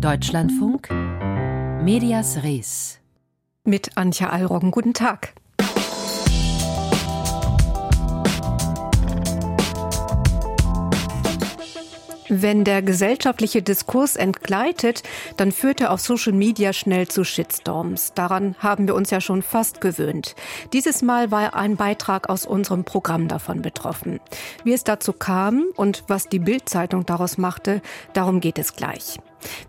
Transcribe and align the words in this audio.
Deutschlandfunk 0.00 0.90
Medias 1.82 2.44
Res 2.44 3.00
mit 3.64 3.96
Antje 3.96 4.30
Allroggen. 4.30 4.70
Guten 4.70 4.94
Tag. 4.94 5.34
Wenn 12.28 12.62
der 12.62 12.82
gesellschaftliche 12.82 13.62
Diskurs 13.62 14.14
entgleitet, 14.14 15.02
dann 15.36 15.50
führt 15.50 15.80
er 15.80 15.90
auf 15.90 16.00
Social 16.00 16.32
Media 16.32 16.72
schnell 16.72 17.08
zu 17.08 17.24
Shitstorms. 17.24 18.12
Daran 18.14 18.54
haben 18.60 18.86
wir 18.86 18.94
uns 18.94 19.10
ja 19.10 19.20
schon 19.20 19.42
fast 19.42 19.80
gewöhnt. 19.80 20.36
Dieses 20.72 21.02
Mal 21.02 21.32
war 21.32 21.56
ein 21.56 21.74
Beitrag 21.74 22.28
aus 22.28 22.46
unserem 22.46 22.84
Programm 22.84 23.26
davon 23.26 23.62
betroffen. 23.62 24.20
Wie 24.62 24.74
es 24.74 24.84
dazu 24.84 25.12
kam 25.12 25.64
und 25.74 26.04
was 26.06 26.28
die 26.28 26.38
Bildzeitung 26.38 27.04
daraus 27.04 27.36
machte, 27.36 27.82
darum 28.12 28.38
geht 28.38 28.58
es 28.60 28.76
gleich. 28.76 29.18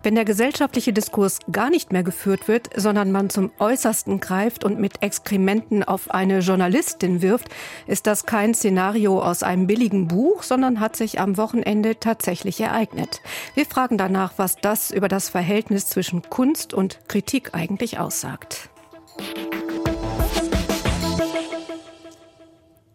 Wenn 0.02 0.14
der 0.14 0.24
gesellschaftliche 0.24 0.92
Diskurs 0.92 1.38
gar 1.50 1.70
nicht 1.70 1.92
mehr 1.92 2.02
geführt 2.02 2.48
wird, 2.48 2.70
sondern 2.76 3.12
man 3.12 3.30
zum 3.30 3.50
Äußersten 3.58 4.20
greift 4.20 4.64
und 4.64 4.78
mit 4.78 5.02
Exkrementen 5.02 5.82
auf 5.84 6.10
eine 6.10 6.40
Journalistin 6.40 7.22
wirft, 7.22 7.48
ist 7.86 8.06
das 8.06 8.26
kein 8.26 8.54
Szenario 8.54 9.22
aus 9.22 9.42
einem 9.42 9.66
billigen 9.66 10.08
Buch, 10.08 10.42
sondern 10.42 10.80
hat 10.80 10.96
sich 10.96 11.20
am 11.20 11.36
Wochenende 11.36 11.98
tatsächlich 12.00 12.60
ereignet. 12.60 13.20
Wir 13.54 13.66
fragen 13.66 13.98
danach, 13.98 14.34
was 14.36 14.56
das 14.56 14.90
über 14.90 15.08
das 15.08 15.28
Verhältnis 15.28 15.86
zwischen 15.86 16.22
Kunst 16.22 16.74
und 16.74 17.00
Kritik 17.08 17.54
eigentlich 17.54 17.98
aussagt. 17.98 18.70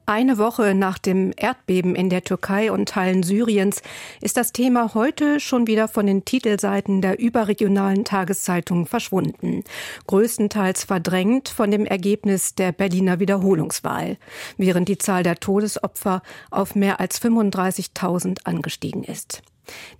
Eine 0.08 0.38
Woche 0.38 0.76
nach 0.76 1.00
dem 1.00 1.34
Erdbeben 1.36 1.96
in 1.96 2.12
der 2.12 2.24
Türkei 2.24 2.72
und 2.72 2.90
Teilen 2.90 3.24
Syriens 3.24 3.82
ist 4.22 4.38
das 4.38 4.54
Thema 4.54 4.94
heute 4.94 5.40
schon 5.40 5.66
wieder 5.66 5.88
von 5.88 6.06
den 6.06 6.26
Titelseiten 6.26 7.02
der 7.02 7.18
überregionalen 7.20 8.06
Tageszeitungen 8.06 8.86
verschwunden. 8.86 9.64
Größtenteils 10.06 10.84
verdrängt 10.84 11.50
von 11.50 11.72
dem 11.72 11.88
Ergebnis 11.88 12.54
der 12.54 12.72
Berliner 12.72 13.20
Wiederholungswahl, 13.20 14.18
während 14.58 14.90
die 14.90 15.00
Zahl 15.00 15.24
der 15.24 15.38
Todesopfer 15.38 16.22
auf 16.52 16.76
mehr 16.76 17.00
als 17.00 17.20
35.000 17.20 18.42
angestiegen 18.44 19.04
ist. 19.04 19.42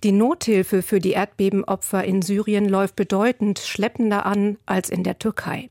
Die 0.04 0.12
Nothilfe 0.12 0.82
für 0.82 1.00
die 1.00 1.12
Erdbebenopfer 1.12 2.04
in 2.04 2.22
Syrien 2.22 2.68
läuft 2.68 2.94
bedeutend 2.94 3.58
schleppender 3.58 4.24
an 4.24 4.58
als 4.66 4.88
in 4.88 5.02
der 5.02 5.18
Türkei. 5.18 5.66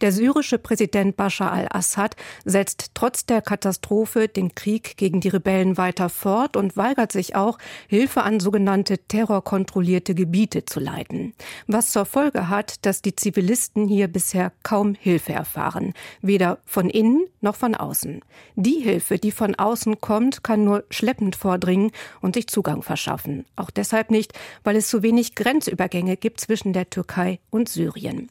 Der 0.00 0.12
syrische 0.12 0.58
Präsident 0.58 1.16
Bashar 1.16 1.52
al-Assad 1.52 2.16
setzt 2.44 2.90
trotz 2.94 3.26
der 3.26 3.42
Katastrophe 3.42 4.28
den 4.28 4.54
Krieg 4.54 4.96
gegen 4.96 5.20
die 5.20 5.28
Rebellen 5.28 5.76
weiter 5.76 6.08
fort 6.08 6.56
und 6.56 6.76
weigert 6.76 7.12
sich 7.12 7.36
auch, 7.36 7.58
Hilfe 7.88 8.22
an 8.22 8.40
sogenannte 8.40 8.98
terrorkontrollierte 8.98 10.14
Gebiete 10.14 10.64
zu 10.64 10.80
leiten. 10.80 11.34
Was 11.66 11.90
zur 11.90 12.06
Folge 12.06 12.48
hat, 12.48 12.84
dass 12.86 13.02
die 13.02 13.16
Zivilisten 13.16 13.88
hier 13.88 14.08
bisher 14.08 14.52
kaum 14.62 14.94
Hilfe 14.94 15.32
erfahren, 15.32 15.94
weder 16.20 16.58
von 16.64 16.90
innen 16.90 17.26
noch 17.40 17.56
von 17.56 17.74
außen. 17.74 18.20
Die 18.56 18.80
Hilfe, 18.80 19.18
die 19.18 19.30
von 19.30 19.54
außen 19.54 20.00
kommt, 20.00 20.42
kann 20.42 20.64
nur 20.64 20.84
schleppend 20.90 21.36
vordringen 21.36 21.90
und 22.20 22.34
sich 22.34 22.46
Zugang 22.48 22.82
verschaffen. 22.82 23.44
Auch 23.56 23.70
deshalb 23.70 24.10
nicht, 24.10 24.32
weil 24.62 24.76
es 24.76 24.88
zu 24.88 25.02
wenig 25.02 25.34
Grenzübergänge 25.34 26.16
gibt 26.16 26.40
zwischen 26.40 26.72
der 26.72 26.90
Türkei 26.90 27.38
und 27.50 27.68
Syrien. 27.68 28.30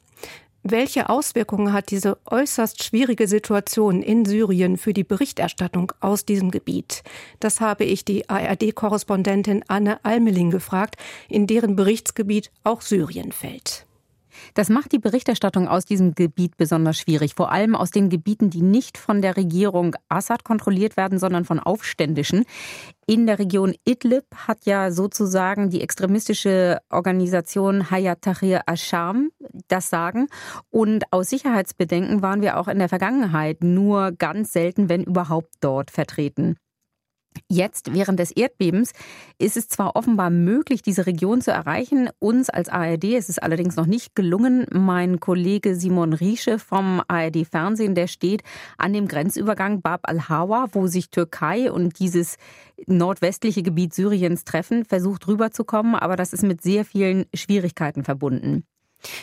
Welche 0.66 1.09
Auswirkungen 1.09 1.73
hat 1.73 1.92
diese 1.92 2.17
äußerst 2.25 2.81
schwierige 2.81 3.28
Situation 3.28 4.02
in 4.02 4.23
Syrien 4.23 4.78
für 4.78 4.94
die 4.94 5.03
Berichterstattung 5.03 5.92
aus 6.00 6.23
diesem 6.23 6.52
Gebiet? 6.52 7.03
Das 7.42 7.59
habe 7.59 7.83
ich 7.83 8.06
die 8.06 8.30
ARD-Korrespondentin 8.30 9.66
Anne 9.67 10.00
Almeling 10.06 10.52
gefragt, 10.52 10.95
in 11.28 11.47
deren 11.47 11.75
Berichtsgebiet 11.75 12.50
auch 12.64 12.80
Syrien 12.80 13.34
fällt. 13.34 13.86
Das 14.53 14.69
macht 14.69 14.91
die 14.91 14.99
Berichterstattung 14.99 15.67
aus 15.67 15.85
diesem 15.85 16.15
Gebiet 16.15 16.57
besonders 16.57 16.97
schwierig, 16.97 17.35
vor 17.35 17.51
allem 17.51 17.75
aus 17.75 17.91
den 17.91 18.09
Gebieten, 18.09 18.49
die 18.49 18.61
nicht 18.61 18.97
von 18.97 19.21
der 19.21 19.37
Regierung 19.37 19.95
Assad 20.09 20.44
kontrolliert 20.44 20.97
werden, 20.97 21.19
sondern 21.19 21.45
von 21.45 21.59
Aufständischen. 21.59 22.45
In 23.05 23.27
der 23.27 23.39
Region 23.39 23.75
Idlib 23.85 24.23
hat 24.47 24.66
ja 24.66 24.91
sozusagen 24.91 25.69
die 25.69 25.81
extremistische 25.81 26.79
Organisation 26.89 27.91
Hayat 27.91 28.22
Tahrir 28.22 28.61
Asham 28.66 29.29
das 29.67 29.89
Sagen. 29.89 30.27
Und 30.69 31.03
aus 31.11 31.29
Sicherheitsbedenken 31.29 32.22
waren 32.22 32.41
wir 32.41 32.57
auch 32.57 32.67
in 32.67 32.79
der 32.79 32.89
Vergangenheit 32.89 33.63
nur 33.63 34.11
ganz 34.13 34.53
selten, 34.53 34.88
wenn 34.88 35.03
überhaupt, 35.03 35.53
dort 35.59 35.91
vertreten. 35.91 36.57
Jetzt, 37.49 37.94
während 37.94 38.19
des 38.19 38.31
Erdbebens, 38.31 38.94
ist 39.38 39.57
es 39.57 39.67
zwar 39.67 39.95
offenbar 39.95 40.29
möglich, 40.29 40.81
diese 40.81 41.05
Region 41.05 41.41
zu 41.41 41.51
erreichen. 41.51 42.09
Uns 42.19 42.49
als 42.49 42.69
ARD 42.69 43.03
ist 43.05 43.29
es 43.29 43.39
allerdings 43.39 43.75
noch 43.75 43.85
nicht 43.85 44.16
gelungen. 44.16 44.66
Mein 44.71 45.19
Kollege 45.19 45.75
Simon 45.75 46.13
Riesche 46.13 46.59
vom 46.59 47.01
ARD 47.07 47.45
Fernsehen, 47.45 47.95
der 47.95 48.07
steht 48.07 48.43
an 48.77 48.93
dem 48.93 49.07
Grenzübergang 49.07 49.81
Bab 49.81 50.09
al-Hawa, 50.09 50.67
wo 50.72 50.88
sich 50.88 51.09
Türkei 51.09 51.72
und 51.72 51.99
dieses 51.99 52.38
nordwestliche 52.88 53.63
Gebiet 53.63 53.93
Syriens 53.93 54.43
treffen, 54.43 54.85
versucht 54.85 55.27
rüberzukommen, 55.27 55.95
aber 55.95 56.16
das 56.16 56.33
ist 56.33 56.43
mit 56.43 56.61
sehr 56.61 56.85
vielen 56.85 57.25
Schwierigkeiten 57.33 58.03
verbunden. 58.03 58.66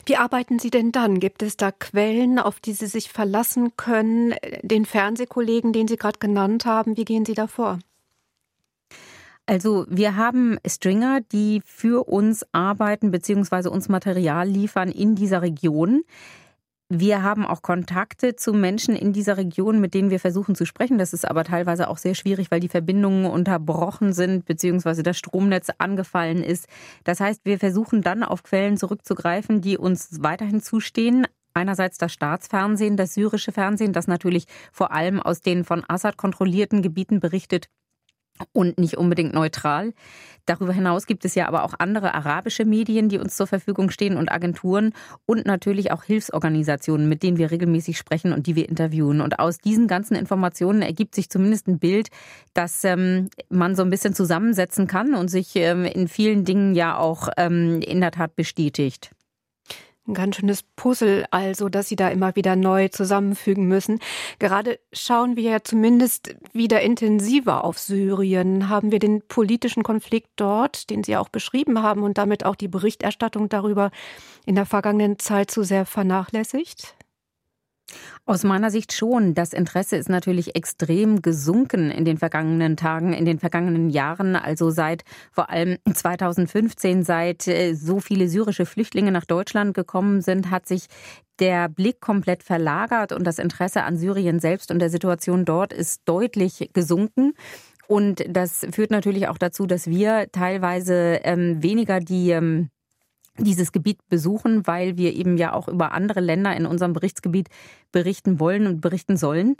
Wie 0.04 0.16
arbeiten 0.16 0.58
Sie 0.58 0.70
denn 0.70 0.92
dann? 0.92 1.20
Gibt 1.20 1.42
es 1.42 1.56
da 1.56 1.72
Quellen, 1.72 2.38
auf 2.38 2.60
die 2.60 2.72
Sie 2.72 2.86
sich 2.86 3.10
verlassen 3.10 3.76
können? 3.76 4.34
Den 4.62 4.84
Fernsehkollegen, 4.84 5.72
den 5.72 5.88
Sie 5.88 5.96
gerade 5.96 6.18
genannt 6.18 6.66
haben, 6.66 6.96
wie 6.96 7.04
gehen 7.04 7.24
Sie 7.24 7.34
da 7.34 7.46
vor? 7.46 7.78
Also 9.50 9.84
wir 9.88 10.14
haben 10.14 10.58
Stringer, 10.64 11.22
die 11.32 11.60
für 11.64 12.06
uns 12.06 12.46
arbeiten 12.52 13.10
bzw. 13.10 13.68
uns 13.68 13.88
Material 13.88 14.48
liefern 14.48 14.90
in 14.90 15.16
dieser 15.16 15.42
Region. 15.42 16.04
Wir 16.88 17.24
haben 17.24 17.44
auch 17.44 17.60
Kontakte 17.60 18.36
zu 18.36 18.52
Menschen 18.52 18.94
in 18.94 19.12
dieser 19.12 19.38
Region, 19.38 19.80
mit 19.80 19.92
denen 19.92 20.10
wir 20.10 20.20
versuchen 20.20 20.54
zu 20.54 20.66
sprechen. 20.66 20.98
Das 20.98 21.12
ist 21.12 21.28
aber 21.28 21.42
teilweise 21.42 21.88
auch 21.88 21.98
sehr 21.98 22.14
schwierig, 22.14 22.52
weil 22.52 22.60
die 22.60 22.68
Verbindungen 22.68 23.26
unterbrochen 23.26 24.12
sind, 24.12 24.44
beziehungsweise 24.44 25.02
das 25.02 25.18
Stromnetz 25.18 25.66
angefallen 25.78 26.44
ist. 26.44 26.68
Das 27.02 27.18
heißt, 27.18 27.40
wir 27.42 27.58
versuchen 27.58 28.02
dann 28.02 28.22
auf 28.22 28.44
Quellen 28.44 28.76
zurückzugreifen, 28.76 29.60
die 29.60 29.76
uns 29.76 30.22
weiterhin 30.22 30.62
zustehen. 30.62 31.26
Einerseits 31.54 31.98
das 31.98 32.12
Staatsfernsehen, 32.12 32.96
das 32.96 33.14
syrische 33.14 33.50
Fernsehen, 33.50 33.92
das 33.92 34.06
natürlich 34.06 34.44
vor 34.70 34.92
allem 34.92 35.18
aus 35.18 35.40
den 35.40 35.64
von 35.64 35.82
Assad 35.88 36.16
kontrollierten 36.16 36.82
Gebieten 36.82 37.18
berichtet 37.18 37.68
und 38.52 38.78
nicht 38.78 38.96
unbedingt 38.96 39.32
neutral. 39.34 39.92
Darüber 40.46 40.72
hinaus 40.72 41.06
gibt 41.06 41.24
es 41.24 41.34
ja 41.34 41.46
aber 41.46 41.62
auch 41.62 41.74
andere 41.78 42.14
arabische 42.14 42.64
Medien, 42.64 43.08
die 43.08 43.18
uns 43.18 43.36
zur 43.36 43.46
Verfügung 43.46 43.90
stehen 43.90 44.16
und 44.16 44.32
Agenturen 44.32 44.92
und 45.26 45.46
natürlich 45.46 45.92
auch 45.92 46.02
Hilfsorganisationen, 46.02 47.08
mit 47.08 47.22
denen 47.22 47.36
wir 47.36 47.50
regelmäßig 47.50 47.96
sprechen 47.96 48.32
und 48.32 48.46
die 48.46 48.56
wir 48.56 48.68
interviewen. 48.68 49.20
Und 49.20 49.38
aus 49.38 49.58
diesen 49.58 49.86
ganzen 49.86 50.16
Informationen 50.16 50.82
ergibt 50.82 51.14
sich 51.14 51.30
zumindest 51.30 51.68
ein 51.68 51.78
Bild, 51.78 52.08
dass 52.54 52.82
ähm, 52.84 53.28
man 53.48 53.76
so 53.76 53.82
ein 53.82 53.90
bisschen 53.90 54.14
zusammensetzen 54.14 54.86
kann 54.86 55.14
und 55.14 55.28
sich 55.28 55.54
ähm, 55.54 55.84
in 55.84 56.08
vielen 56.08 56.44
Dingen 56.44 56.74
ja 56.74 56.96
auch 56.96 57.28
ähm, 57.36 57.80
in 57.82 58.00
der 58.00 58.10
Tat 58.10 58.34
bestätigt. 58.34 59.12
Ein 60.06 60.14
ganz 60.14 60.36
schönes 60.36 60.62
Puzzle 60.62 61.26
also, 61.30 61.68
das 61.68 61.88
Sie 61.88 61.96
da 61.96 62.08
immer 62.08 62.34
wieder 62.34 62.56
neu 62.56 62.88
zusammenfügen 62.88 63.68
müssen. 63.68 64.00
Gerade 64.38 64.80
schauen 64.92 65.36
wir 65.36 65.50
ja 65.50 65.62
zumindest 65.62 66.34
wieder 66.52 66.80
intensiver 66.80 67.64
auf 67.64 67.78
Syrien. 67.78 68.68
Haben 68.68 68.92
wir 68.92 68.98
den 68.98 69.22
politischen 69.28 69.82
Konflikt 69.82 70.30
dort, 70.36 70.90
den 70.90 71.04
Sie 71.04 71.16
auch 71.16 71.28
beschrieben 71.28 71.82
haben 71.82 72.02
und 72.02 72.18
damit 72.18 72.44
auch 72.44 72.56
die 72.56 72.68
Berichterstattung 72.68 73.48
darüber 73.48 73.90
in 74.46 74.54
der 74.54 74.66
vergangenen 74.66 75.18
Zeit 75.18 75.50
zu 75.50 75.62
sehr 75.62 75.84
vernachlässigt? 75.84 76.96
Aus 78.26 78.44
meiner 78.44 78.70
Sicht 78.70 78.92
schon. 78.92 79.34
Das 79.34 79.52
Interesse 79.52 79.96
ist 79.96 80.08
natürlich 80.08 80.54
extrem 80.54 81.22
gesunken 81.22 81.90
in 81.90 82.04
den 82.04 82.18
vergangenen 82.18 82.76
Tagen, 82.76 83.12
in 83.12 83.24
den 83.24 83.38
vergangenen 83.38 83.90
Jahren. 83.90 84.36
Also 84.36 84.70
seit 84.70 85.02
vor 85.32 85.50
allem 85.50 85.78
2015, 85.92 87.02
seit 87.02 87.48
äh, 87.48 87.74
so 87.74 88.00
viele 88.00 88.28
syrische 88.28 88.66
Flüchtlinge 88.66 89.12
nach 89.12 89.24
Deutschland 89.24 89.74
gekommen 89.74 90.20
sind, 90.20 90.50
hat 90.50 90.66
sich 90.66 90.86
der 91.40 91.68
Blick 91.68 92.00
komplett 92.00 92.42
verlagert 92.42 93.12
und 93.12 93.26
das 93.26 93.38
Interesse 93.38 93.82
an 93.82 93.96
Syrien 93.96 94.40
selbst 94.40 94.70
und 94.70 94.78
der 94.78 94.90
Situation 94.90 95.44
dort 95.44 95.72
ist 95.72 96.02
deutlich 96.04 96.70
gesunken. 96.72 97.32
Und 97.88 98.24
das 98.28 98.64
führt 98.70 98.92
natürlich 98.92 99.26
auch 99.26 99.38
dazu, 99.38 99.66
dass 99.66 99.88
wir 99.88 100.28
teilweise 100.30 101.20
ähm, 101.24 101.60
weniger 101.60 101.98
die 101.98 102.30
ähm, 102.30 102.68
dieses 103.44 103.72
Gebiet 103.72 103.98
besuchen, 104.08 104.66
weil 104.66 104.96
wir 104.96 105.14
eben 105.14 105.36
ja 105.36 105.52
auch 105.52 105.68
über 105.68 105.92
andere 105.92 106.20
Länder 106.20 106.54
in 106.56 106.66
unserem 106.66 106.92
Berichtsgebiet 106.92 107.48
berichten 107.92 108.40
wollen 108.40 108.66
und 108.66 108.80
berichten 108.80 109.16
sollen. 109.16 109.56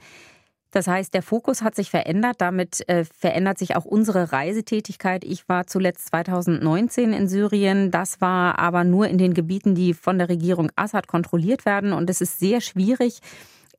Das 0.73 0.87
heißt, 0.87 1.13
der 1.15 1.23
Fokus 1.23 1.63
hat 1.63 1.75
sich 1.75 1.91
verändert. 1.91 2.37
Damit 2.39 2.89
äh, 2.89 3.05
verändert 3.05 3.59
sich 3.59 3.75
auch 3.75 3.85
unsere 3.85 4.33
Reisetätigkeit. 4.33 5.25
Ich 5.25 5.49
war 5.49 5.67
zuletzt 5.67 6.07
2019 6.09 7.13
in 7.13 7.29
Syrien. 7.29 7.91
Das 7.91 8.21
war 8.21 8.59
aber 8.59 8.85
nur 8.85 9.09
in 9.09 9.19
den 9.19 9.35
Gebieten, 9.35 9.75
die 9.75 9.95
von 9.95 10.19
der 10.19 10.29
Regierung 10.29 10.71
Assad 10.77 11.09
kontrolliert 11.09 11.67
werden. 11.67 11.93
Und 11.93 12.09
es 12.09 12.21
ist 12.21 12.39
sehr 12.39 12.61
schwierig, 12.61 13.21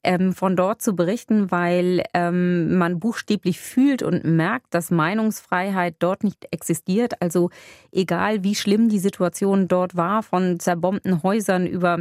ähm, 0.04 0.34
von 0.34 0.56
dort 0.56 0.82
zu 0.82 0.96
berichten, 0.96 1.52
weil 1.52 2.04
ähm, 2.14 2.78
man 2.78 3.00
buchstäblich 3.00 3.60
fühlt 3.60 4.04
und 4.04 4.24
merkt, 4.24 4.74
dass 4.74 4.92
Meinungsfreiheit 4.92 5.96
dort 6.00 6.24
nicht 6.24 6.48
existiert. 6.52 7.22
Also 7.22 7.50
egal 7.92 8.44
wie 8.44 8.56
schlimm 8.56 8.90
die 8.90 9.00
Situation 9.00 9.68
dort 9.68 9.96
war, 9.96 10.24
von 10.24 10.60
zerbombten 10.60 11.24
Häusern 11.24 11.68
über 11.68 12.00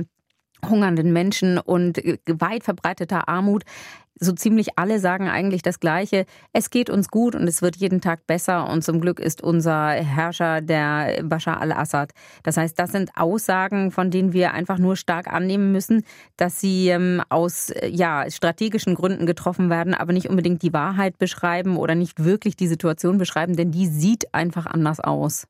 hungernden 0.69 1.13
Menschen 1.13 1.59
und 1.59 1.99
weit 2.27 2.65
verbreiteter 2.65 3.29
Armut. 3.29 3.65
So 4.23 4.33
ziemlich 4.33 4.77
alle 4.77 4.99
sagen 4.99 5.31
eigentlich 5.31 5.63
das 5.63 5.81
Gleiche. 5.81 6.27
Es 6.53 6.69
geht 6.69 6.91
uns 6.91 7.09
gut 7.09 7.35
und 7.35 7.49
es 7.49 7.63
wird 7.63 7.77
jeden 7.77 8.03
Tag 8.03 8.27
besser 8.27 8.69
und 8.69 8.85
zum 8.85 9.01
Glück 9.01 9.19
ist 9.19 9.41
unser 9.41 9.93
Herrscher 9.93 10.61
der 10.61 11.23
Bashar 11.23 11.59
al-Assad. 11.59 12.13
Das 12.43 12.59
heißt, 12.59 12.79
das 12.79 12.93
sind 12.93 13.13
Aussagen, 13.17 13.91
von 13.91 14.11
denen 14.11 14.35
wir 14.35 14.53
einfach 14.53 14.77
nur 14.77 14.97
stark 14.97 15.27
annehmen 15.33 15.73
müssen, 15.73 16.05
dass 16.37 16.61
sie 16.61 16.89
ähm, 16.89 17.23
aus 17.31 17.73
ja, 17.89 18.31
strategischen 18.31 18.95
Gründen 18.95 19.25
getroffen 19.25 19.71
werden, 19.71 19.95
aber 19.95 20.13
nicht 20.13 20.29
unbedingt 20.29 20.61
die 20.61 20.75
Wahrheit 20.75 21.17
beschreiben 21.17 21.79
oder 21.79 21.95
nicht 21.95 22.23
wirklich 22.23 22.57
die 22.57 22.69
Situation 22.69 23.17
beschreiben, 23.17 23.57
denn 23.57 23.71
die 23.71 23.87
sieht 23.87 24.35
einfach 24.35 24.67
anders 24.67 25.01
aus 25.01 25.47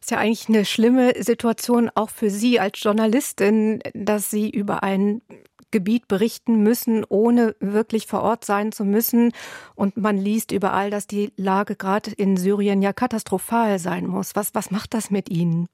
ist 0.00 0.10
ja 0.10 0.18
eigentlich 0.18 0.48
eine 0.48 0.64
schlimme 0.64 1.12
Situation 1.22 1.90
auch 1.94 2.10
für 2.10 2.30
Sie 2.30 2.60
als 2.60 2.82
Journalistin, 2.82 3.80
dass 3.94 4.30
Sie 4.30 4.50
über 4.50 4.82
ein 4.82 5.22
Gebiet 5.70 6.08
berichten 6.08 6.62
müssen, 6.62 7.04
ohne 7.08 7.56
wirklich 7.60 8.06
vor 8.06 8.22
Ort 8.22 8.44
sein 8.44 8.72
zu 8.72 8.84
müssen. 8.84 9.32
Und 9.74 9.96
man 9.96 10.16
liest 10.16 10.52
überall, 10.52 10.90
dass 10.90 11.06
die 11.06 11.32
Lage 11.36 11.76
gerade 11.76 12.12
in 12.12 12.36
Syrien 12.36 12.82
ja 12.82 12.92
katastrophal 12.92 13.78
sein 13.78 14.06
muss. 14.06 14.36
Was, 14.36 14.54
was 14.54 14.70
macht 14.70 14.94
das 14.94 15.10
mit 15.10 15.28
Ihnen? 15.28 15.68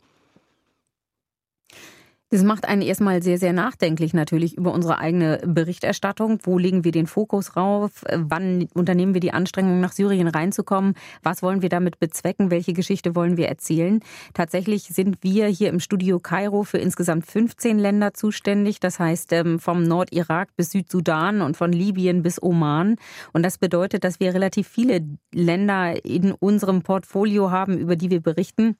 Das 2.33 2.43
macht 2.45 2.67
einen 2.67 2.81
erstmal 2.81 3.23
sehr, 3.23 3.37
sehr 3.37 3.53
nachdenklich 3.53 4.15
natürlich 4.15 4.57
über 4.57 4.73
unsere 4.73 4.97
eigene 4.97 5.39
Berichterstattung. 5.45 6.39
Wo 6.45 6.57
legen 6.57 6.83
wir 6.83 6.91
den 6.91 7.07
Fokus 7.07 7.57
rauf? 7.57 8.07
Wann 8.11 8.69
unternehmen 8.73 9.13
wir 9.13 9.21
die 9.21 9.35
Anstrengung, 9.35 9.81
nach 9.81 9.93
Syrien 9.93 10.29
reinzukommen? 10.29 10.95
Was 11.23 11.43
wollen 11.43 11.61
wir 11.61 11.69
damit 11.69 11.99
bezwecken? 11.99 12.51
Welche 12.51 12.73
Geschichte 12.73 13.15
wollen 13.15 13.37
wir 13.37 13.49
erzählen? 13.49 14.01
Tatsächlich 14.33 14.85
sind 14.85 15.19
wir 15.21 15.47
hier 15.49 15.69
im 15.69 15.79
Studio 15.79 16.21
Kairo 16.21 16.63
für 16.63 16.79
insgesamt 16.79 17.27
15 17.27 17.79
Länder 17.79 18.15
zuständig. 18.15 18.81
Das 18.81 18.99
heißt, 18.99 19.35
ähm, 19.35 19.59
vom 19.59 19.83
Nordirak 19.83 20.57
bis 20.57 20.71
Südsudan 20.71 21.43
und 21.43 21.59
von 21.59 21.71
Libyen 21.71 22.23
bis 22.23 22.43
Oman. 22.43 22.97
Und 23.35 23.43
das 23.43 23.59
bedeutet, 23.59 24.05
dass 24.05 24.21
wir 24.21 24.33
relativ 24.33 24.69
viele 24.69 25.07
Länder 25.35 26.03
in 26.03 26.33
unserem 26.33 26.81
Portfolio 26.81 27.51
haben, 27.51 27.77
über 27.77 27.95
die 27.95 28.09
wir 28.09 28.23
berichten 28.23 28.79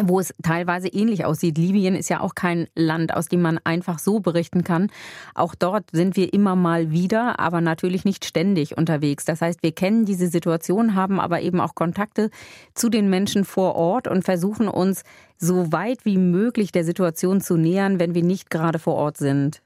wo 0.00 0.20
es 0.20 0.32
teilweise 0.42 0.88
ähnlich 0.88 1.24
aussieht. 1.24 1.58
Libyen 1.58 1.94
ist 1.94 2.08
ja 2.08 2.20
auch 2.20 2.34
kein 2.34 2.68
Land, 2.74 3.14
aus 3.14 3.28
dem 3.28 3.42
man 3.42 3.58
einfach 3.64 3.98
so 3.98 4.20
berichten 4.20 4.64
kann. 4.64 4.90
Auch 5.34 5.54
dort 5.54 5.84
sind 5.92 6.16
wir 6.16 6.32
immer 6.32 6.56
mal 6.56 6.90
wieder, 6.90 7.38
aber 7.38 7.60
natürlich 7.60 8.04
nicht 8.04 8.24
ständig 8.24 8.76
unterwegs. 8.76 9.24
Das 9.24 9.40
heißt, 9.40 9.62
wir 9.62 9.72
kennen 9.72 10.04
diese 10.04 10.28
Situation, 10.28 10.94
haben 10.94 11.20
aber 11.20 11.40
eben 11.40 11.60
auch 11.60 11.74
Kontakte 11.74 12.30
zu 12.74 12.88
den 12.88 13.10
Menschen 13.10 13.44
vor 13.44 13.74
Ort 13.74 14.08
und 14.08 14.24
versuchen 14.24 14.68
uns 14.68 15.04
so 15.38 15.72
weit 15.72 16.04
wie 16.04 16.18
möglich 16.18 16.72
der 16.72 16.84
Situation 16.84 17.40
zu 17.40 17.56
nähern, 17.56 17.98
wenn 17.98 18.14
wir 18.14 18.22
nicht 18.22 18.50
gerade 18.50 18.78
vor 18.78 18.94
Ort 18.94 19.16
sind. 19.16 19.62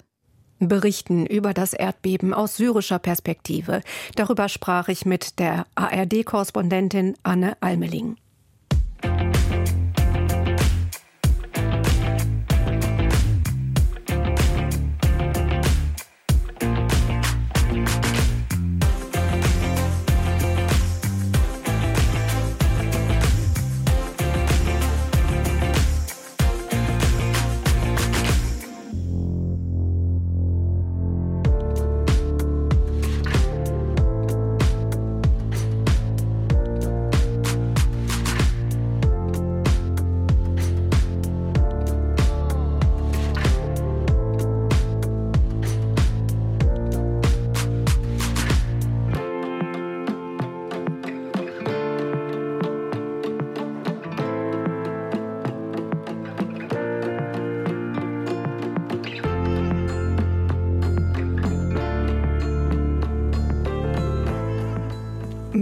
Berichten 0.58 1.26
über 1.26 1.52
das 1.52 1.74
Erdbeben 1.74 2.32
aus 2.32 2.56
syrischer 2.56 2.98
Perspektive. 2.98 3.82
Darüber 4.14 4.48
sprach 4.48 4.88
ich 4.88 5.04
mit 5.04 5.38
der 5.38 5.66
ARD-Korrespondentin 5.74 7.14
Anne 7.22 7.56
Almeling. 7.60 8.16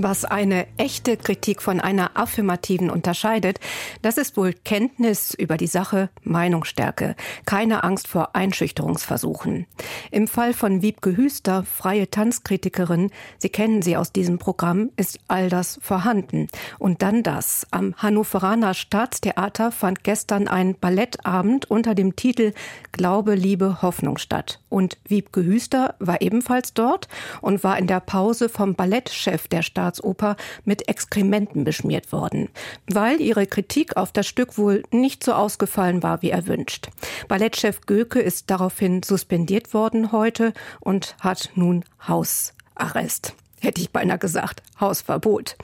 Was 0.04 0.26
eine 0.26 0.66
echte 0.76 1.16
Kritik 1.16 1.62
von 1.62 1.80
einer 1.80 2.10
affirmativen 2.18 2.90
unterscheidet, 2.90 3.58
das 4.02 4.18
ist 4.18 4.36
wohl 4.36 4.52
Kenntnis 4.52 5.32
über 5.32 5.56
die 5.56 5.66
Sache, 5.66 6.10
Meinungsstärke, 6.24 7.16
keine 7.46 7.84
Angst 7.84 8.06
vor 8.06 8.36
Einschüchterungsversuchen. 8.36 9.64
Im 10.10 10.28
Fall 10.28 10.52
von 10.52 10.82
Wiebke 10.82 11.16
Hüster, 11.16 11.64
freie 11.64 12.10
Tanzkritikerin, 12.10 13.12
Sie 13.38 13.48
kennen 13.48 13.80
sie 13.80 13.96
aus 13.96 14.12
diesem 14.12 14.36
Programm, 14.36 14.90
ist 14.98 15.20
all 15.26 15.48
das 15.48 15.78
vorhanden. 15.80 16.48
Und 16.78 17.00
dann 17.00 17.22
das. 17.22 17.66
Am 17.70 17.94
Hannoveraner 17.96 18.74
Staatstheater 18.74 19.72
fand 19.72 20.04
gestern 20.04 20.48
ein 20.48 20.74
Ballettabend 20.78 21.70
unter 21.70 21.94
dem 21.94 22.14
Titel 22.14 22.52
Glaube, 22.92 23.36
Liebe, 23.36 23.80
Hoffnung 23.80 24.18
statt. 24.18 24.60
Und 24.68 24.98
Wiebke 25.08 25.42
Hüster 25.42 25.94
war 25.98 26.20
ebenfalls 26.20 26.74
dort 26.74 27.08
und 27.40 27.64
war 27.64 27.78
in 27.78 27.86
der 27.86 28.00
Pause 28.00 28.50
vom 28.50 28.74
Ballettchef 28.74 29.48
der 29.48 29.62
Staats 29.62 29.93
Staatsoper 29.94 30.36
mit 30.64 30.88
Exkrementen 30.88 31.64
beschmiert 31.64 32.12
worden, 32.12 32.48
weil 32.86 33.20
ihre 33.20 33.46
Kritik 33.46 33.96
auf 33.96 34.12
das 34.12 34.26
Stück 34.26 34.58
wohl 34.58 34.82
nicht 34.90 35.24
so 35.24 35.32
ausgefallen 35.32 36.02
war 36.02 36.22
wie 36.22 36.30
erwünscht. 36.30 36.88
Ballettchef 37.28 37.82
Göke 37.86 38.20
ist 38.20 38.50
daraufhin 38.50 39.02
suspendiert 39.02 39.72
worden 39.72 40.12
heute 40.12 40.52
und 40.80 41.16
hat 41.20 41.50
nun 41.54 41.84
Hausarrest. 42.06 43.34
Hätte 43.60 43.80
ich 43.80 43.90
beinahe 43.90 44.18
gesagt, 44.18 44.62
Hausverbot. 44.80 45.56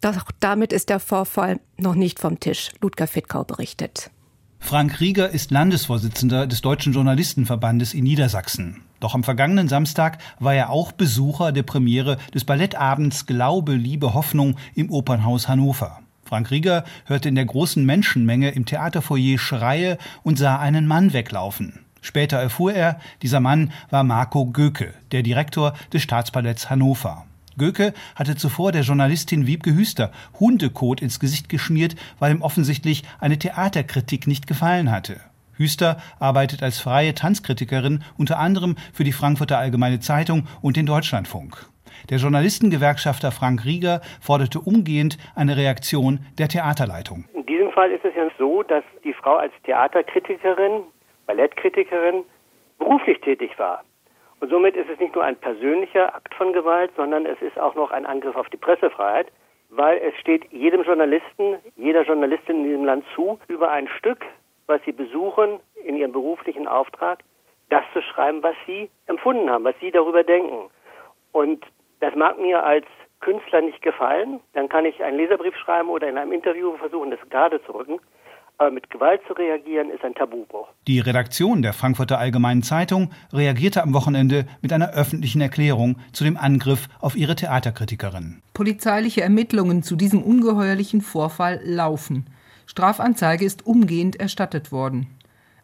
Doch 0.00 0.30
damit 0.40 0.72
ist 0.72 0.88
der 0.88 1.00
Vorfall 1.00 1.60
noch 1.76 1.94
nicht 1.94 2.18
vom 2.18 2.38
Tisch. 2.40 2.72
Ludger 2.80 3.06
Fittkau 3.06 3.44
berichtet. 3.44 4.10
Frank 4.58 5.00
Rieger 5.00 5.30
ist 5.30 5.50
Landesvorsitzender 5.50 6.46
des 6.46 6.60
Deutschen 6.60 6.92
Journalistenverbandes 6.92 7.94
in 7.94 8.04
Niedersachsen. 8.04 8.82
Doch 9.02 9.16
am 9.16 9.24
vergangenen 9.24 9.66
Samstag 9.66 10.18
war 10.38 10.54
er 10.54 10.70
auch 10.70 10.92
Besucher 10.92 11.50
der 11.50 11.64
Premiere 11.64 12.18
des 12.32 12.44
Ballettabends 12.44 13.26
Glaube, 13.26 13.74
Liebe, 13.74 14.14
Hoffnung 14.14 14.54
im 14.76 14.92
Opernhaus 14.92 15.48
Hannover. 15.48 15.98
Frank 16.24 16.52
Rieger 16.52 16.84
hörte 17.06 17.28
in 17.28 17.34
der 17.34 17.44
großen 17.44 17.84
Menschenmenge 17.84 18.50
im 18.50 18.64
Theaterfoyer 18.64 19.38
Schreie 19.38 19.98
und 20.22 20.38
sah 20.38 20.60
einen 20.60 20.86
Mann 20.86 21.12
weglaufen. 21.12 21.80
Später 22.00 22.36
erfuhr 22.36 22.74
er, 22.74 23.00
dieser 23.22 23.40
Mann 23.40 23.72
war 23.90 24.04
Marco 24.04 24.46
Göke, 24.46 24.94
der 25.10 25.24
Direktor 25.24 25.74
des 25.92 26.02
Staatsballetts 26.02 26.70
Hannover. 26.70 27.26
Göke 27.58 27.94
hatte 28.14 28.36
zuvor 28.36 28.70
der 28.70 28.82
Journalistin 28.82 29.48
Wiebke 29.48 29.74
Hüster 29.74 30.12
Hundekot 30.38 31.02
ins 31.02 31.18
Gesicht 31.18 31.48
geschmiert, 31.48 31.96
weil 32.20 32.32
ihm 32.32 32.42
offensichtlich 32.42 33.02
eine 33.18 33.36
Theaterkritik 33.36 34.28
nicht 34.28 34.46
gefallen 34.46 34.92
hatte. 34.92 35.20
Hüster 35.56 35.96
arbeitet 36.18 36.62
als 36.62 36.80
freie 36.80 37.14
Tanzkritikerin 37.14 38.02
unter 38.18 38.38
anderem 38.38 38.76
für 38.92 39.04
die 39.04 39.12
Frankfurter 39.12 39.58
Allgemeine 39.58 40.00
Zeitung 40.00 40.48
und 40.62 40.76
den 40.76 40.86
Deutschlandfunk. 40.86 41.66
Der 42.10 42.18
Journalistengewerkschafter 42.18 43.30
Frank 43.30 43.64
Rieger 43.64 44.00
forderte 44.20 44.60
umgehend 44.60 45.18
eine 45.36 45.56
Reaktion 45.56 46.20
der 46.38 46.48
Theaterleitung. 46.48 47.24
In 47.34 47.46
diesem 47.46 47.70
Fall 47.70 47.90
ist 47.90 48.04
es 48.04 48.14
ja 48.14 48.28
so, 48.38 48.62
dass 48.62 48.84
die 49.04 49.12
Frau 49.12 49.36
als 49.36 49.52
Theaterkritikerin, 49.64 50.82
Ballettkritikerin 51.26 52.24
beruflich 52.78 53.20
tätig 53.20 53.58
war. 53.58 53.84
Und 54.40 54.50
somit 54.50 54.74
ist 54.74 54.90
es 54.90 54.98
nicht 54.98 55.14
nur 55.14 55.22
ein 55.22 55.36
persönlicher 55.36 56.14
Akt 56.14 56.34
von 56.34 56.52
Gewalt, 56.52 56.90
sondern 56.96 57.26
es 57.26 57.40
ist 57.40 57.58
auch 57.60 57.76
noch 57.76 57.92
ein 57.92 58.06
Angriff 58.06 58.34
auf 58.34 58.48
die 58.48 58.56
Pressefreiheit, 58.56 59.28
weil 59.70 59.98
es 59.98 60.18
steht 60.20 60.52
jedem 60.52 60.82
Journalisten, 60.82 61.56
jeder 61.76 62.02
Journalistin 62.02 62.56
in 62.56 62.64
diesem 62.64 62.84
Land 62.84 63.04
zu, 63.14 63.38
über 63.46 63.70
ein 63.70 63.86
Stück 63.98 64.26
was 64.72 64.80
sie 64.86 64.92
besuchen 64.92 65.60
in 65.84 65.96
ihrem 65.96 66.12
beruflichen 66.12 66.66
Auftrag, 66.66 67.18
das 67.68 67.82
zu 67.92 68.00
schreiben, 68.02 68.42
was 68.42 68.56
sie 68.66 68.90
empfunden 69.06 69.50
haben, 69.50 69.64
was 69.64 69.74
sie 69.80 69.90
darüber 69.90 70.24
denken. 70.24 70.70
Und 71.32 71.64
das 72.00 72.14
mag 72.14 72.38
mir 72.38 72.64
als 72.64 72.86
Künstler 73.20 73.60
nicht 73.60 73.82
gefallen, 73.82 74.40
dann 74.54 74.68
kann 74.68 74.84
ich 74.86 75.02
einen 75.04 75.18
Leserbrief 75.18 75.54
schreiben 75.56 75.88
oder 75.88 76.08
in 76.08 76.18
einem 76.18 76.32
Interview 76.32 76.76
versuchen, 76.78 77.10
das 77.10 77.20
gerade 77.30 77.62
zu 77.64 77.72
rücken. 77.72 78.00
Aber 78.58 78.70
mit 78.70 78.90
Gewalt 78.90 79.20
zu 79.26 79.34
reagieren 79.34 79.90
ist 79.90 80.04
ein 80.04 80.14
Tabubruch. 80.14 80.68
Die 80.86 81.00
Redaktion 81.00 81.62
der 81.62 81.72
Frankfurter 81.72 82.18
Allgemeinen 82.18 82.62
Zeitung 82.62 83.10
reagierte 83.32 83.82
am 83.82 83.94
Wochenende 83.94 84.46
mit 84.60 84.72
einer 84.72 84.94
öffentlichen 84.94 85.40
Erklärung 85.40 85.98
zu 86.12 86.24
dem 86.24 86.36
Angriff 86.36 86.88
auf 87.00 87.16
ihre 87.16 87.34
Theaterkritikerin. 87.34 88.42
Polizeiliche 88.54 89.22
Ermittlungen 89.22 89.82
zu 89.82 89.96
diesem 89.96 90.22
ungeheuerlichen 90.22 91.00
Vorfall 91.00 91.60
laufen. 91.64 92.26
Strafanzeige 92.72 93.44
ist 93.44 93.66
umgehend 93.66 94.18
erstattet 94.18 94.72
worden. 94.72 95.06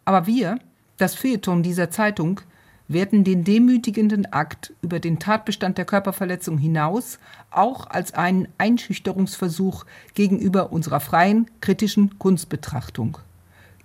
Aber 0.04 0.26
wir, 0.26 0.58
das 0.98 1.14
Feuilleton 1.14 1.62
dieser 1.62 1.88
Zeitung, 1.88 2.42
werten 2.86 3.24
den 3.24 3.44
demütigenden 3.44 4.30
Akt 4.30 4.74
über 4.82 5.00
den 5.00 5.18
Tatbestand 5.18 5.78
der 5.78 5.86
Körperverletzung 5.86 6.58
hinaus 6.58 7.18
auch 7.50 7.86
als 7.86 8.12
einen 8.12 8.48
Einschüchterungsversuch 8.58 9.86
gegenüber 10.12 10.70
unserer 10.70 11.00
freien, 11.00 11.50
kritischen 11.62 12.18
Kunstbetrachtung. 12.18 13.16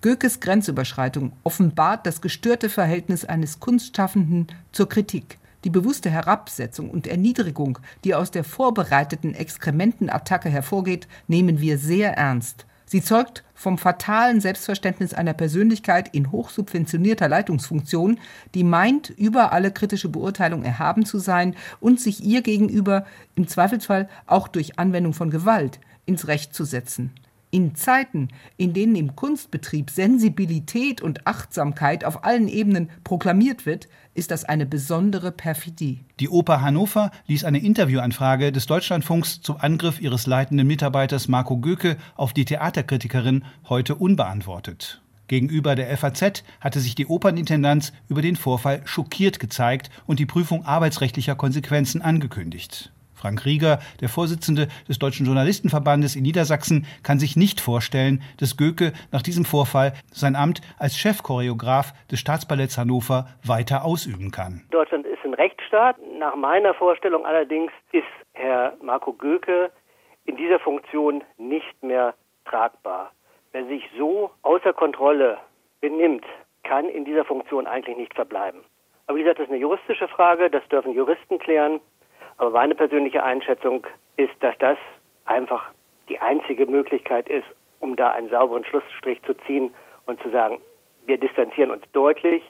Goekes 0.02 0.42
Grenzüberschreitung 0.42 1.32
offenbart 1.46 2.06
das 2.06 2.20
gestörte 2.20 2.68
Verhältnis 2.68 3.24
eines 3.24 3.62
Kunstschaffenden 3.62 4.48
zur 4.74 4.90
Kritik. 4.90 5.38
Die 5.64 5.70
bewusste 5.70 6.10
Herabsetzung 6.10 6.90
und 6.90 7.08
Erniedrigung, 7.08 7.80
die 8.04 8.16
aus 8.16 8.32
der 8.32 8.44
vorbereiteten 8.44 9.34
Exkrementenattacke 9.34 10.50
hervorgeht, 10.50 11.08
nehmen 11.30 11.62
wir 11.62 11.78
sehr 11.78 12.18
ernst. 12.18 12.66
Sie 12.94 13.02
zeugt 13.02 13.44
vom 13.56 13.80
fatalen 13.80 14.40
Selbstverständnis 14.40 15.16
einer 15.16 15.34
Persönlichkeit 15.34 16.14
in 16.14 16.32
hochsubventionierter 16.32 17.28
Leitungsfunktion, 17.28 18.20
die 18.54 18.64
meint, 18.64 19.10
über 19.10 19.52
alle 19.52 19.72
kritische 19.72 20.10
Beurteilung 20.10 20.64
erhaben 20.64 21.04
zu 21.04 21.18
sein 21.18 21.56
und 21.80 22.00
sich 22.00 22.24
ihr 22.24 22.44
gegenüber 22.44 23.08
im 23.34 23.48
Zweifelsfall 23.48 24.10
auch 24.28 24.48
durch 24.48 24.78
Anwendung 24.78 25.14
von 25.16 25.32
Gewalt 25.32 25.80
ins 26.06 26.28
Recht 26.28 26.54
zu 26.54 26.66
setzen. 26.66 27.16
In 27.54 27.76
Zeiten, 27.76 28.30
in 28.58 28.74
denen 28.74 28.96
im 28.96 29.16
Kunstbetrieb 29.16 29.92
Sensibilität 29.92 31.02
und 31.02 31.28
Achtsamkeit 31.28 32.04
auf 32.04 32.24
allen 32.24 32.48
Ebenen 32.48 32.90
proklamiert 33.04 33.68
wird, 33.68 33.88
ist 34.16 34.32
das 34.32 34.44
eine 34.44 34.66
besondere 34.66 35.32
Perfidie. 35.32 36.04
Die 36.20 36.30
Oper 36.30 36.62
Hannover 36.62 37.12
ließ 37.28 37.44
eine 37.44 37.60
Interviewanfrage 37.60 38.52
des 38.52 38.66
Deutschlandfunks 38.66 39.44
zum 39.44 39.58
Angriff 39.58 40.02
ihres 40.02 40.26
leitenden 40.26 40.66
Mitarbeiters 40.66 41.28
Marco 41.28 41.60
Göke 41.60 41.98
auf 42.16 42.34
die 42.34 42.46
Theaterkritikerin 42.46 43.46
heute 43.70 43.94
unbeantwortet. 43.94 45.04
Gegenüber 45.28 45.76
der 45.76 45.96
FAZ 45.96 46.44
hatte 46.60 46.80
sich 46.80 46.96
die 46.96 47.06
Opernintendanz 47.06 47.94
über 48.10 48.24
den 48.24 48.36
Vorfall 48.36 48.82
schockiert 48.86 49.40
gezeigt 49.40 49.92
und 50.08 50.20
die 50.20 50.26
Prüfung 50.26 50.66
arbeitsrechtlicher 50.66 51.36
Konsequenzen 51.36 52.02
angekündigt. 52.02 52.93
Frank 53.24 53.46
Rieger, 53.46 53.80
der 54.02 54.10
Vorsitzende 54.10 54.68
des 54.90 55.00
Deutschen 55.00 55.26
Journalistenverbandes 55.26 56.18
in 56.18 56.24
Niedersachsen, 56.24 56.86
kann 57.04 57.20
sich 57.20 57.38
nicht 57.38 57.62
vorstellen, 57.62 58.22
dass 58.38 58.58
Göke 58.58 58.92
nach 59.14 59.22
diesem 59.22 59.46
Vorfall 59.46 59.94
sein 60.12 60.36
Amt 60.36 60.60
als 60.78 60.98
Chefchoreograf 60.98 61.94
des 62.12 62.20
Staatsballetts 62.20 62.78
Hannover 62.78 63.28
weiter 63.42 63.86
ausüben 63.86 64.32
kann. 64.32 64.68
Deutschland 64.72 65.06
ist 65.06 65.24
ein 65.24 65.34
Rechtsstaat. 65.34 65.96
Nach 66.20 66.36
meiner 66.36 66.74
Vorstellung 66.74 67.26
allerdings 67.26 67.72
ist 67.94 68.04
Herr 68.34 68.74
Marco 68.82 69.14
Göke 69.14 69.72
in 70.26 70.36
dieser 70.36 70.60
Funktion 70.60 71.24
nicht 71.38 71.82
mehr 71.82 72.16
tragbar. 72.44 73.14
Wer 73.54 73.66
sich 73.68 73.84
so 73.98 74.32
außer 74.42 74.74
Kontrolle 74.74 75.38
benimmt, 75.80 76.26
kann 76.64 76.90
in 76.90 77.06
dieser 77.06 77.24
Funktion 77.24 77.68
eigentlich 77.68 77.96
nicht 77.96 78.16
verbleiben. 78.16 78.66
Aber 79.08 79.18
wie 79.18 79.22
gesagt, 79.22 79.40
das 79.40 79.46
ist 79.48 79.52
eine 79.52 79.62
juristische 79.62 80.08
Frage, 80.08 80.50
das 80.50 80.68
dürfen 80.70 80.94
Juristen 80.94 81.38
klären. 81.40 81.80
Aber 82.38 82.52
meine 82.52 82.76
persönliche 82.76 83.24
Einschätzung 83.24 83.86
ist, 84.18 84.34
dass 84.40 84.58
das 84.60 84.78
einfach 85.26 85.64
die 86.10 86.20
einzige 86.20 86.66
Möglichkeit 86.66 87.30
ist, 87.30 87.46
um 87.80 87.96
da 87.96 88.12
einen 88.12 88.30
sauberen 88.30 88.66
Schlussstrich 88.66 89.22
zu 89.24 89.34
ziehen 89.46 89.72
und 90.06 90.22
zu 90.22 90.30
sagen, 90.30 90.60
wir 91.06 91.18
distanzieren 91.18 91.72
uns 91.72 91.84
deutlich 91.94 92.44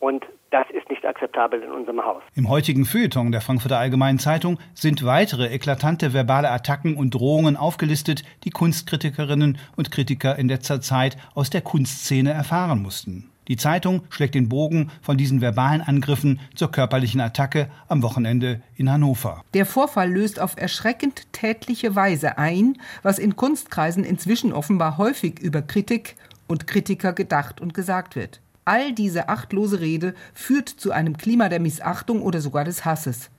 und 0.00 0.24
das 0.50 0.66
ist 0.70 0.88
nicht 0.88 1.04
akzeptabel 1.04 1.62
in 1.62 1.70
unserem 1.70 2.04
Haus. 2.04 2.22
Im 2.34 2.48
heutigen 2.48 2.84
Feuilleton 2.84 3.32
der 3.32 3.40
Frankfurter 3.40 3.78
Allgemeinen 3.78 4.18
Zeitung 4.18 4.58
sind 4.74 5.04
weitere 5.04 5.48
eklatante 5.48 6.14
verbale 6.14 6.50
Attacken 6.50 6.96
und 6.96 7.14
Drohungen 7.14 7.56
aufgelistet, 7.56 8.22
die 8.44 8.50
Kunstkritikerinnen 8.50 9.58
und 9.76 9.90
Kritiker 9.90 10.38
in 10.38 10.48
letzter 10.48 10.80
Zeit 10.80 11.16
aus 11.34 11.50
der 11.50 11.62
Kunstszene 11.62 12.30
erfahren 12.30 12.80
mussten. 12.82 13.27
Die 13.48 13.56
Zeitung 13.56 14.02
schlägt 14.10 14.34
den 14.34 14.48
Bogen 14.48 14.90
von 15.00 15.16
diesen 15.16 15.40
verbalen 15.40 15.80
Angriffen 15.80 16.38
zur 16.54 16.70
körperlichen 16.70 17.20
Attacke 17.20 17.68
am 17.88 18.02
Wochenende 18.02 18.60
in 18.76 18.92
Hannover. 18.92 19.42
Der 19.54 19.64
Vorfall 19.66 20.12
löst 20.12 20.38
auf 20.38 20.56
erschreckend 20.56 21.32
tätliche 21.32 21.96
Weise 21.96 22.36
ein, 22.36 22.76
was 23.02 23.18
in 23.18 23.36
Kunstkreisen 23.36 24.04
inzwischen 24.04 24.52
offenbar 24.52 24.98
häufig 24.98 25.40
über 25.40 25.62
Kritik 25.62 26.16
und 26.46 26.66
Kritiker 26.66 27.14
gedacht 27.14 27.60
und 27.60 27.72
gesagt 27.72 28.16
wird. 28.16 28.40
All 28.66 28.92
diese 28.92 29.30
achtlose 29.30 29.80
Rede 29.80 30.14
führt 30.34 30.68
zu 30.68 30.92
einem 30.92 31.16
Klima 31.16 31.48
der 31.48 31.58
Missachtung 31.58 32.20
oder 32.20 32.42
sogar 32.42 32.64
des 32.64 32.84
Hasses. 32.84 33.30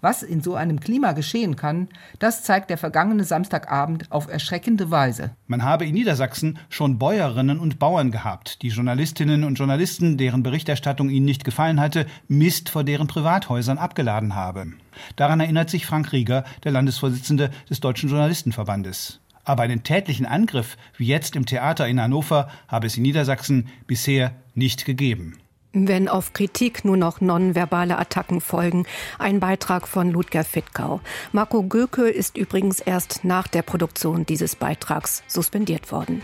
Was 0.00 0.22
in 0.22 0.42
so 0.42 0.54
einem 0.54 0.78
Klima 0.78 1.12
geschehen 1.12 1.56
kann, 1.56 1.88
das 2.20 2.44
zeigt 2.44 2.70
der 2.70 2.78
vergangene 2.78 3.24
Samstagabend 3.24 4.10
auf 4.12 4.28
erschreckende 4.28 4.92
Weise. 4.92 5.30
Man 5.48 5.64
habe 5.64 5.86
in 5.86 5.94
Niedersachsen 5.94 6.58
schon 6.68 6.98
Bäuerinnen 6.98 7.58
und 7.58 7.80
Bauern 7.80 8.12
gehabt, 8.12 8.62
die 8.62 8.68
Journalistinnen 8.68 9.42
und 9.42 9.56
Journalisten, 9.56 10.16
deren 10.16 10.44
Berichterstattung 10.44 11.10
ihnen 11.10 11.26
nicht 11.26 11.44
gefallen 11.44 11.80
hatte, 11.80 12.06
Mist 12.28 12.68
vor 12.68 12.84
deren 12.84 13.08
Privathäusern 13.08 13.78
abgeladen 13.78 14.36
habe. 14.36 14.68
Daran 15.16 15.40
erinnert 15.40 15.68
sich 15.68 15.84
Frank 15.84 16.12
Rieger, 16.12 16.44
der 16.62 16.72
Landesvorsitzende 16.72 17.50
des 17.68 17.80
Deutschen 17.80 18.08
Journalistenverbandes. 18.08 19.20
Aber 19.44 19.62
einen 19.62 19.82
tätlichen 19.82 20.26
Angriff 20.26 20.76
wie 20.96 21.06
jetzt 21.06 21.34
im 21.34 21.46
Theater 21.46 21.88
in 21.88 22.00
Hannover 22.00 22.48
habe 22.68 22.86
es 22.86 22.96
in 22.96 23.02
Niedersachsen 23.02 23.68
bisher 23.86 24.32
nicht 24.54 24.84
gegeben. 24.84 25.38
Wenn 25.72 26.08
auf 26.08 26.32
Kritik 26.32 26.84
nur 26.84 26.96
noch 26.96 27.20
nonverbale 27.20 27.98
Attacken 27.98 28.40
folgen. 28.40 28.86
Ein 29.18 29.38
Beitrag 29.38 29.86
von 29.86 30.10
Ludger 30.10 30.44
Fittgau. 30.44 31.00
Marco 31.32 31.62
Göke 31.62 32.08
ist 32.08 32.38
übrigens 32.38 32.80
erst 32.80 33.24
nach 33.24 33.48
der 33.48 33.62
Produktion 33.62 34.24
dieses 34.24 34.56
Beitrags 34.56 35.22
suspendiert 35.28 35.92
worden. 35.92 36.22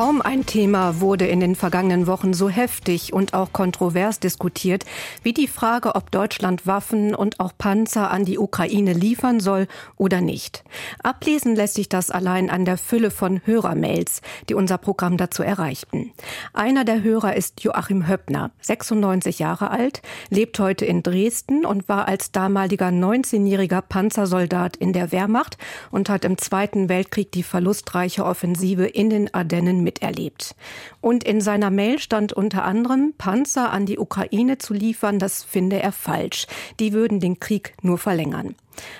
Kaum 0.00 0.22
ein 0.22 0.46
Thema 0.46 1.02
wurde 1.02 1.26
in 1.26 1.40
den 1.40 1.54
vergangenen 1.54 2.06
Wochen 2.06 2.32
so 2.32 2.48
heftig 2.48 3.12
und 3.12 3.34
auch 3.34 3.52
kontrovers 3.52 4.18
diskutiert 4.18 4.86
wie 5.22 5.34
die 5.34 5.46
Frage, 5.46 5.94
ob 5.94 6.10
Deutschland 6.10 6.66
Waffen 6.66 7.14
und 7.14 7.38
auch 7.38 7.52
Panzer 7.58 8.10
an 8.10 8.24
die 8.24 8.38
Ukraine 8.38 8.94
liefern 8.94 9.40
soll 9.40 9.66
oder 9.98 10.22
nicht. 10.22 10.64
Ablesen 11.02 11.54
lässt 11.54 11.74
sich 11.74 11.90
das 11.90 12.10
allein 12.10 12.48
an 12.48 12.64
der 12.64 12.78
Fülle 12.78 13.10
von 13.10 13.42
Hörermails, 13.44 14.22
die 14.48 14.54
unser 14.54 14.78
Programm 14.78 15.18
dazu 15.18 15.42
erreichten. 15.42 16.14
Einer 16.54 16.86
der 16.86 17.02
Hörer 17.02 17.36
ist 17.36 17.62
Joachim 17.62 18.08
Höppner, 18.08 18.52
96 18.62 19.38
Jahre 19.38 19.70
alt, 19.70 20.00
lebt 20.30 20.58
heute 20.60 20.86
in 20.86 21.02
Dresden 21.02 21.66
und 21.66 21.90
war 21.90 22.08
als 22.08 22.32
damaliger 22.32 22.88
19-jähriger 22.88 23.82
Panzersoldat 23.82 24.78
in 24.78 24.94
der 24.94 25.12
Wehrmacht 25.12 25.58
und 25.90 26.08
hat 26.08 26.24
im 26.24 26.38
Zweiten 26.38 26.88
Weltkrieg 26.88 27.32
die 27.32 27.42
verlustreiche 27.42 28.24
Offensive 28.24 28.86
in 28.86 29.10
den 29.10 29.34
Ardennen 29.34 29.89
miterlebt. 29.90 30.54
Und 31.00 31.24
in 31.24 31.40
seiner 31.40 31.70
Mail 31.70 31.98
stand 31.98 32.32
unter 32.32 32.64
anderem, 32.64 33.12
Panzer 33.18 33.72
an 33.72 33.86
die 33.86 33.98
Ukraine 33.98 34.58
zu 34.58 34.72
liefern, 34.72 35.18
das 35.18 35.42
finde 35.42 35.82
er 35.82 35.90
falsch. 35.90 36.46
Die 36.78 36.92
würden 36.92 37.18
den 37.18 37.40
Krieg 37.40 37.74
nur 37.82 37.98
verlängern. 37.98 38.54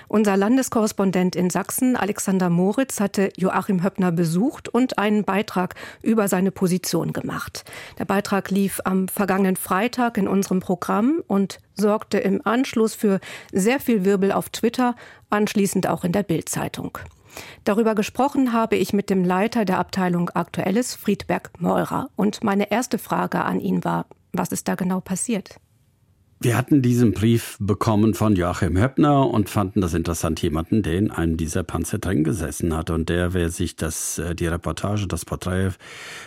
Unser 0.09 0.35
Landeskorrespondent 0.35 1.35
in 1.35 1.49
Sachsen, 1.49 1.95
Alexander 1.95 2.49
Moritz, 2.49 2.99
hatte 2.99 3.31
Joachim 3.37 3.83
Höppner 3.83 4.11
besucht 4.11 4.67
und 4.67 4.97
einen 4.97 5.23
Beitrag 5.23 5.75
über 6.03 6.27
seine 6.27 6.51
Position 6.51 7.13
gemacht. 7.13 7.63
Der 7.97 8.05
Beitrag 8.05 8.51
lief 8.51 8.81
am 8.83 9.07
vergangenen 9.07 9.55
Freitag 9.55 10.17
in 10.17 10.27
unserem 10.27 10.59
Programm 10.59 11.23
und 11.25 11.59
sorgte 11.73 12.19
im 12.19 12.45
Anschluss 12.45 12.93
für 12.93 13.21
sehr 13.53 13.79
viel 13.79 14.03
Wirbel 14.03 14.33
auf 14.33 14.49
Twitter, 14.49 14.95
anschließend 15.29 15.87
auch 15.87 16.03
in 16.03 16.11
der 16.11 16.23
Bildzeitung. 16.23 16.97
Darüber 17.63 17.95
gesprochen 17.95 18.53
habe 18.53 18.75
ich 18.75 18.93
mit 18.93 19.09
dem 19.09 19.23
Leiter 19.23 19.65
der 19.65 19.79
Abteilung 19.79 20.29
Aktuelles, 20.29 20.95
Friedberg 20.95 21.51
Meurer. 21.59 22.09
Und 22.15 22.43
meine 22.43 22.71
erste 22.71 22.97
Frage 22.97 23.43
an 23.43 23.59
ihn 23.59 23.83
war, 23.83 24.05
was 24.33 24.51
ist 24.51 24.67
da 24.67 24.75
genau 24.75 25.01
passiert? 25.01 25.59
Wir 26.43 26.57
hatten 26.57 26.81
diesen 26.81 27.11
Brief 27.11 27.55
bekommen 27.59 28.15
von 28.15 28.35
Joachim 28.35 28.75
Höppner 28.75 29.29
und 29.29 29.47
fanden 29.47 29.79
das 29.79 29.93
interessant, 29.93 30.41
jemanden, 30.41 30.81
der 30.81 30.97
in 30.97 31.11
einem 31.11 31.37
dieser 31.37 31.61
Panzer 31.61 31.99
drin 31.99 32.23
gesessen 32.23 32.75
hat. 32.75 32.89
Und 32.89 33.09
der, 33.09 33.35
wer 33.35 33.49
sich 33.49 33.75
das, 33.75 34.17
äh, 34.17 34.33
die 34.33 34.47
Reportage, 34.47 35.05
das 35.05 35.23
Porträt 35.23 35.73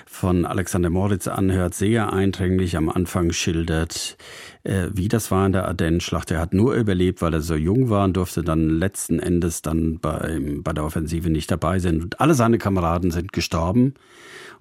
von 0.06 0.47
Alexander 0.47 0.88
Moritz 0.88 1.26
anhört, 1.26 1.75
sehr 1.75 2.12
eindringlich 2.12 2.76
am 2.76 2.90
Anfang 2.90 3.33
schildert, 3.33 4.16
äh, 4.62 4.87
wie 4.92 5.09
das 5.09 5.33
war 5.33 5.47
in 5.47 5.52
der 5.52 5.66
Ardennes-Schlacht. 5.66 6.30
Er 6.30 6.38
hat 6.38 6.54
nur 6.54 6.75
überlebt, 6.75 7.21
weil 7.21 7.35
er 7.35 7.40
so 7.40 7.56
jung 7.56 7.90
war 7.90 8.04
und 8.04 8.16
durfte 8.16 8.44
dann 8.44 8.68
letzten 8.71 9.18
Endes 9.18 9.62
dann 9.62 9.99
bei, 9.99 10.38
bei 10.59 10.73
der 10.73 10.85
Offensive 10.85 11.28
nicht 11.28 11.50
dabei 11.50 11.80
sein. 11.80 12.00
Und 12.00 12.21
alle 12.21 12.35
seine 12.35 12.59
Kameraden 12.59 13.11
sind 13.11 13.33
gestorben 13.33 13.94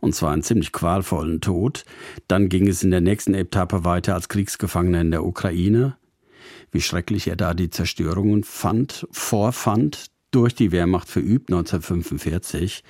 und 0.04 0.14
zwar 0.14 0.34
einen 0.34 0.44
ziemlich 0.44 0.74
qualvollen 0.74 1.40
Tod. 1.40 1.86
Dann 2.28 2.50
ging 2.50 2.68
es 2.68 2.84
in 2.84 2.92
der 2.92 3.00
nächsten 3.00 3.34
Etappe 3.34 3.86
weiter 3.86 4.16
als 4.16 4.28
Kriegsgefangener 4.28 5.00
in 5.00 5.12
der 5.12 5.24
Ukraine. 5.24 5.43
Wie 5.52 6.82
schrecklich 6.82 7.28
er 7.28 7.36
da 7.36 7.54
die 7.54 7.70
Zerstörungen 7.70 8.44
fand, 8.44 9.08
vorfand, 9.12 10.08
durch 10.34 10.56
die 10.56 10.72
Wehrmacht 10.72 11.10
verübt 11.10 11.52
1945 11.52 12.84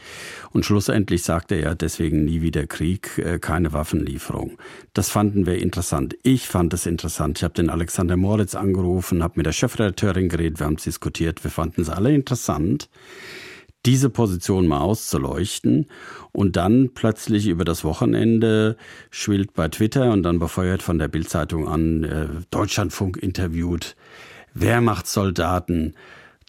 und 0.51 0.65
schlussendlich 0.65 1.23
sagte 1.23 1.55
er 1.55 1.75
deswegen 1.75 2.23
nie 2.23 2.41
wieder 2.41 2.65
Krieg, 2.67 3.17
äh, 3.17 3.37
keine 3.37 3.73
Waffenlieferung. 3.73 4.57
Das 4.93 5.09
fanden 5.09 5.45
wir 5.45 5.57
interessant. 5.57 6.15
Ich 6.23 6.47
fand 6.47 6.73
es 6.73 6.85
interessant. 6.85 7.39
Ich 7.39 7.43
habe 7.43 7.53
den 7.53 7.69
Alexander 7.69 8.15
Moritz 8.15 8.55
angerufen, 8.55 9.21
habe 9.21 9.33
mit 9.35 9.45
der 9.45 9.51
Chefredakteurin 9.51 10.29
geredet, 10.29 10.59
wir 10.59 10.67
haben 10.67 10.75
es 10.75 10.83
diskutiert, 10.83 11.43
wir 11.43 11.51
fanden 11.51 11.81
es 11.81 11.89
alle 11.89 12.13
interessant 12.13 12.87
diese 13.85 14.09
Position 14.09 14.67
mal 14.67 14.79
auszuleuchten. 14.79 15.87
Und 16.31 16.55
dann 16.55 16.91
plötzlich 16.93 17.47
über 17.47 17.65
das 17.65 17.83
Wochenende 17.83 18.77
schwillt 19.11 19.53
bei 19.53 19.67
Twitter 19.67 20.11
und 20.11 20.23
dann 20.23 20.39
befeuert 20.39 20.81
von 20.81 20.97
der 20.97 21.07
Bildzeitung 21.07 21.67
an, 21.67 22.03
äh, 22.03 22.27
Deutschlandfunk 22.49 23.17
interviewt, 23.17 23.95
Wehrmachtssoldaten, 24.53 25.95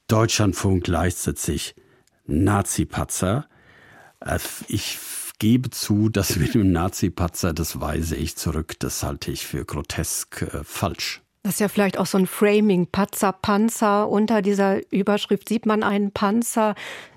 Deutschlandfunk 0.09 0.87
leistet 0.87 1.39
sich 1.39 1.75
Nazi-Patzer. 2.27 3.47
Äh, 4.21 4.39
ich 4.69 4.99
gebe 5.39 5.71
zu, 5.71 6.09
dass 6.09 6.37
mit 6.37 6.55
dem 6.55 6.73
Nazi-Patzer, 6.73 7.53
das 7.53 7.81
weise 7.81 8.17
ich 8.17 8.37
zurück, 8.37 8.75
das 8.79 9.03
halte 9.03 9.31
ich 9.31 9.47
für 9.47 9.65
grotesk 9.65 10.43
äh, 10.43 10.65
falsch. 10.65 11.21
Das 11.43 11.55
ist 11.55 11.61
ja 11.61 11.69
vielleicht 11.69 11.99
auch 11.99 12.07
so 12.07 12.17
ein 12.17 12.27
Framing, 12.27 12.87
Patzer, 12.87 13.33
Panzer. 13.33 14.09
Unter 14.09 14.41
dieser 14.41 14.81
Überschrift 14.91 15.49
sieht 15.49 15.67
man 15.67 15.83
einen 15.83 16.11
Panzer. 16.11 16.75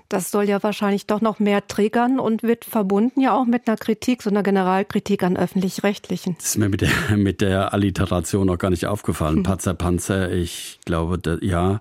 Das 0.08 0.30
soll 0.30 0.44
ja 0.44 0.62
wahrscheinlich 0.62 1.06
doch 1.06 1.20
noch 1.20 1.38
mehr 1.38 1.66
triggern 1.66 2.18
und 2.18 2.42
wird 2.42 2.64
verbunden 2.64 3.20
ja 3.20 3.36
auch 3.36 3.44
mit 3.44 3.68
einer 3.68 3.76
Kritik, 3.76 4.22
so 4.22 4.30
einer 4.30 4.42
Generalkritik 4.42 5.22
an 5.22 5.36
öffentlich-rechtlichen. 5.36 6.36
Das 6.38 6.46
ist 6.46 6.58
mir 6.58 6.70
mit 6.70 6.80
der, 6.80 6.90
mit 7.16 7.42
der 7.42 7.74
Alliteration 7.74 8.46
noch 8.46 8.56
gar 8.56 8.70
nicht 8.70 8.86
aufgefallen. 8.86 9.36
Hm. 9.36 9.42
Panzer, 9.42 9.74
Panzer, 9.74 10.32
ich 10.32 10.80
glaube, 10.86 11.18
da, 11.18 11.36
ja. 11.42 11.80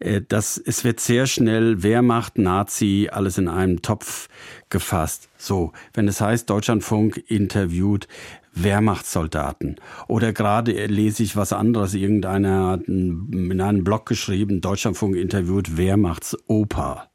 Äh, 0.00 0.20
das, 0.26 0.58
es 0.58 0.82
wird 0.82 0.98
sehr 0.98 1.26
schnell 1.26 1.84
Wehrmacht, 1.84 2.38
Nazi, 2.38 3.08
alles 3.12 3.38
in 3.38 3.46
einem 3.46 3.82
Topf 3.82 4.28
gefasst. 4.68 5.28
So, 5.38 5.72
wenn 5.94 6.08
es 6.08 6.20
heißt, 6.20 6.50
Deutschlandfunk 6.50 7.22
interviewt 7.28 8.08
Wehrmachtssoldaten. 8.52 9.76
Oder 10.08 10.32
gerade 10.32 10.72
lese 10.86 11.22
ich 11.22 11.36
was 11.36 11.52
anderes, 11.52 11.94
irgendeiner 11.94 12.70
hat 12.70 12.82
in 12.88 13.60
einem 13.60 13.84
Blog 13.84 14.06
geschrieben, 14.06 14.60
Deutschlandfunk 14.60 15.14
interviewt 15.14 15.76
Wehrmachtsoper. 15.76 17.09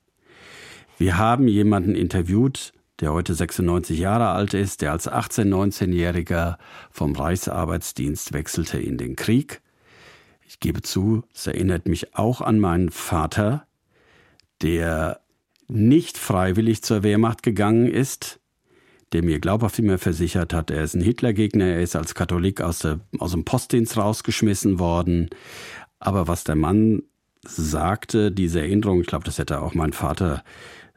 Wir 0.98 1.18
haben 1.18 1.48
jemanden 1.48 1.94
interviewt, 1.94 2.72
der 3.02 3.12
heute 3.12 3.34
96 3.34 4.00
Jahre 4.00 4.30
alt 4.30 4.54
ist, 4.54 4.82
der 4.82 4.94
als 4.94 5.10
18-, 5.10 5.50
19-Jähriger 5.50 6.58
vom 6.90 7.14
Reichsarbeitsdienst 7.14 8.32
wechselte 8.32 8.80
in 8.80 8.98
den 8.98 9.18
Krieg. 9.18 9.62
Ich 10.48 10.60
gebe 10.60 10.82
zu, 10.82 11.24
es 11.34 11.48
erinnert 11.48 11.88
mich 11.88 12.16
auch 12.16 12.40
an 12.40 12.60
meinen 12.60 12.92
Vater, 12.92 13.68
der 14.62 15.20
nicht 15.68 16.18
freiwillig 16.18 16.84
zur 16.84 17.04
Wehrmacht 17.04 17.44
gegangen 17.44 17.88
ist, 17.88 18.40
der 19.12 19.24
mir 19.24 19.40
glaubhaft 19.40 19.80
immer 19.80 19.98
versichert 19.98 20.54
hat, 20.54 20.72
er 20.72 20.84
ist 20.84 20.94
ein 20.94 21.02
Hitlergegner, 21.02 21.66
er 21.66 21.82
ist 21.82 21.96
als 21.96 22.16
Katholik 22.16 22.62
aus, 22.62 22.80
der, 22.80 23.00
aus 23.20 23.32
dem 23.32 23.44
Postdienst 23.44 23.98
rausgeschmissen 23.98 24.80
worden. 24.80 25.30
Aber 26.00 26.28
was 26.28 26.44
der 26.44 26.56
Mann 26.56 27.04
sagte, 27.44 28.32
diese 28.32 28.62
Erinnerung, 28.62 29.02
ich 29.02 29.08
glaube, 29.08 29.26
das 29.26 29.38
hätte 29.38 29.62
auch 29.62 29.74
mein 29.74 29.94
Vater 29.94 30.44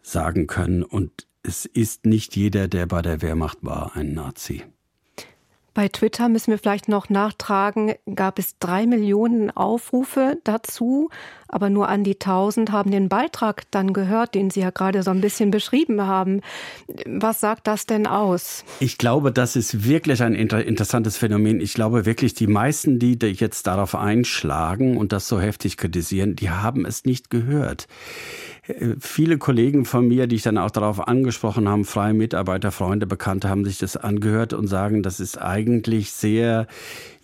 sagen 0.02 0.46
können. 0.46 0.82
Und 0.82 1.26
es 1.42 1.64
ist 1.64 2.06
nicht 2.06 2.36
jeder, 2.36 2.68
der 2.68 2.86
bei 2.86 3.02
der 3.02 3.22
Wehrmacht 3.22 3.58
war, 3.62 3.94
ein 3.94 4.12
Nazi. 4.14 4.64
Bei 5.78 5.88
Twitter 5.88 6.28
müssen 6.28 6.50
wir 6.50 6.58
vielleicht 6.58 6.88
noch 6.88 7.08
nachtragen, 7.08 7.94
gab 8.12 8.40
es 8.40 8.58
drei 8.58 8.84
Millionen 8.84 9.52
Aufrufe 9.52 10.38
dazu, 10.42 11.08
aber 11.48 11.70
nur 11.70 11.88
an 11.88 12.04
die 12.04 12.16
tausend 12.16 12.72
haben 12.72 12.90
den 12.90 13.08
Beitrag 13.08 13.62
dann 13.70 13.92
gehört, 13.92 14.34
den 14.34 14.50
Sie 14.50 14.61
ja 14.61 14.70
gerade 14.70 15.02
so 15.02 15.11
ein 15.11 15.20
bisschen 15.20 15.50
beschrieben 15.50 16.02
haben. 16.02 16.40
Was 17.06 17.40
sagt 17.40 17.66
das 17.66 17.87
denn 17.87 18.06
aus? 18.06 18.64
Ich 18.80 18.98
glaube, 18.98 19.32
das 19.32 19.56
ist 19.56 19.84
wirklich 19.84 20.22
ein 20.22 20.34
inter 20.34 20.64
interessantes 20.64 21.16
Phänomen. 21.16 21.61
Ich 21.61 21.74
glaube 21.74 22.06
wirklich, 22.06 22.34
die 22.34 22.46
meisten, 22.46 22.98
die 22.98 23.18
jetzt 23.20 23.66
darauf 23.66 23.94
einschlagen 23.94 24.96
und 24.96 25.12
das 25.12 25.28
so 25.28 25.40
heftig 25.40 25.76
kritisieren, 25.76 26.37
die 26.37 26.50
haben 26.50 26.84
es 26.84 27.04
nicht 27.04 27.30
gehört 27.30 27.87
viele 29.00 29.38
Kollegen 29.38 29.84
von 29.84 30.06
mir, 30.06 30.26
die 30.26 30.37
ich 30.37 30.42
dann 30.42 30.58
auch 30.58 30.70
darauf 30.70 31.06
angesprochen 31.08 31.68
habe, 31.68 31.84
freie 31.84 32.14
Mitarbeiter, 32.14 32.70
Freunde, 32.70 33.06
Bekannte, 33.06 33.48
haben 33.48 33.64
sich 33.64 33.78
das 33.78 33.96
angehört 33.96 34.52
und 34.52 34.66
sagen, 34.66 35.02
das 35.02 35.20
ist 35.20 35.40
eigentlich 35.40 36.12
sehr, 36.12 36.66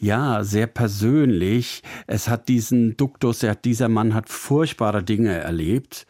ja, 0.04 0.44
sehr 0.44 0.66
persönlich. 0.66 1.82
Es 2.06 2.28
hat 2.28 2.48
diesen 2.48 2.94
Duktus, 2.98 3.42
er 3.42 3.54
dieser 3.54 3.88
Mann 3.88 4.12
hat 4.12 4.28
furchtbare 4.28 5.02
Dinge 5.02 5.32
erlebt 5.32 6.06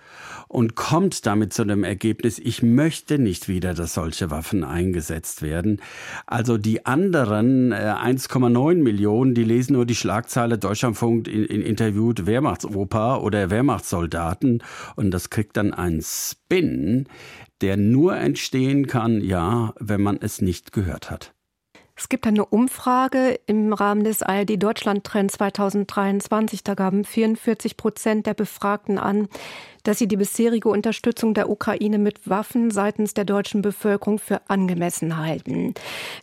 und 0.48 0.74
kommt 0.74 1.26
damit 1.26 1.52
zu 1.52 1.64
dem 1.64 1.84
Ergebnis, 1.84 2.40
ich 2.40 2.62
möchte 2.62 3.20
nicht 3.20 3.46
wieder, 3.46 3.72
dass 3.72 3.94
solche 3.94 4.32
Waffen 4.32 4.64
eingesetzt 4.64 5.42
werden. 5.42 5.80
Also 6.26 6.58
die 6.58 6.86
anderen 6.86 7.70
äh, 7.70 7.76
1,9 7.76 8.82
Millionen, 8.82 9.34
die 9.34 9.44
lesen 9.44 9.74
nur 9.74 9.86
die 9.86 9.94
Schlagzeile 9.94 10.58
Deutschlandfunk 10.58 11.28
in, 11.28 11.44
in 11.44 11.62
interviewt 11.62 12.26
Wehrmachtsoper 12.26 13.22
oder 13.22 13.48
Wehrmachtssoldaten 13.50 14.64
und 14.96 15.12
das 15.12 15.30
kriegt 15.30 15.56
dann 15.56 15.72
einen 15.72 16.02
Spin, 16.02 17.06
der 17.60 17.76
nur 17.76 18.16
entstehen 18.16 18.88
kann, 18.88 19.20
ja, 19.20 19.72
wenn 19.78 20.02
man 20.02 20.18
es 20.20 20.40
nicht 20.40 20.72
gehört 20.72 21.12
hat. 21.12 21.33
Es 21.96 22.08
gibt 22.08 22.26
eine 22.26 22.44
Umfrage 22.44 23.38
im 23.46 23.72
Rahmen 23.72 24.02
des 24.02 24.22
ARD 24.22 24.60
Deutschland 24.60 25.04
Trend 25.04 25.30
2023. 25.30 26.64
Da 26.64 26.74
gaben 26.74 27.04
44 27.04 27.76
Prozent 27.76 28.26
der 28.26 28.34
Befragten 28.34 28.98
an, 28.98 29.28
dass 29.84 29.98
sie 29.98 30.08
die 30.08 30.16
bisherige 30.16 30.68
Unterstützung 30.68 31.34
der 31.34 31.48
Ukraine 31.48 31.98
mit 31.98 32.28
Waffen 32.28 32.70
seitens 32.70 33.14
der 33.14 33.24
deutschen 33.24 33.62
Bevölkerung 33.62 34.18
für 34.18 34.40
angemessen 34.48 35.16
halten. 35.16 35.74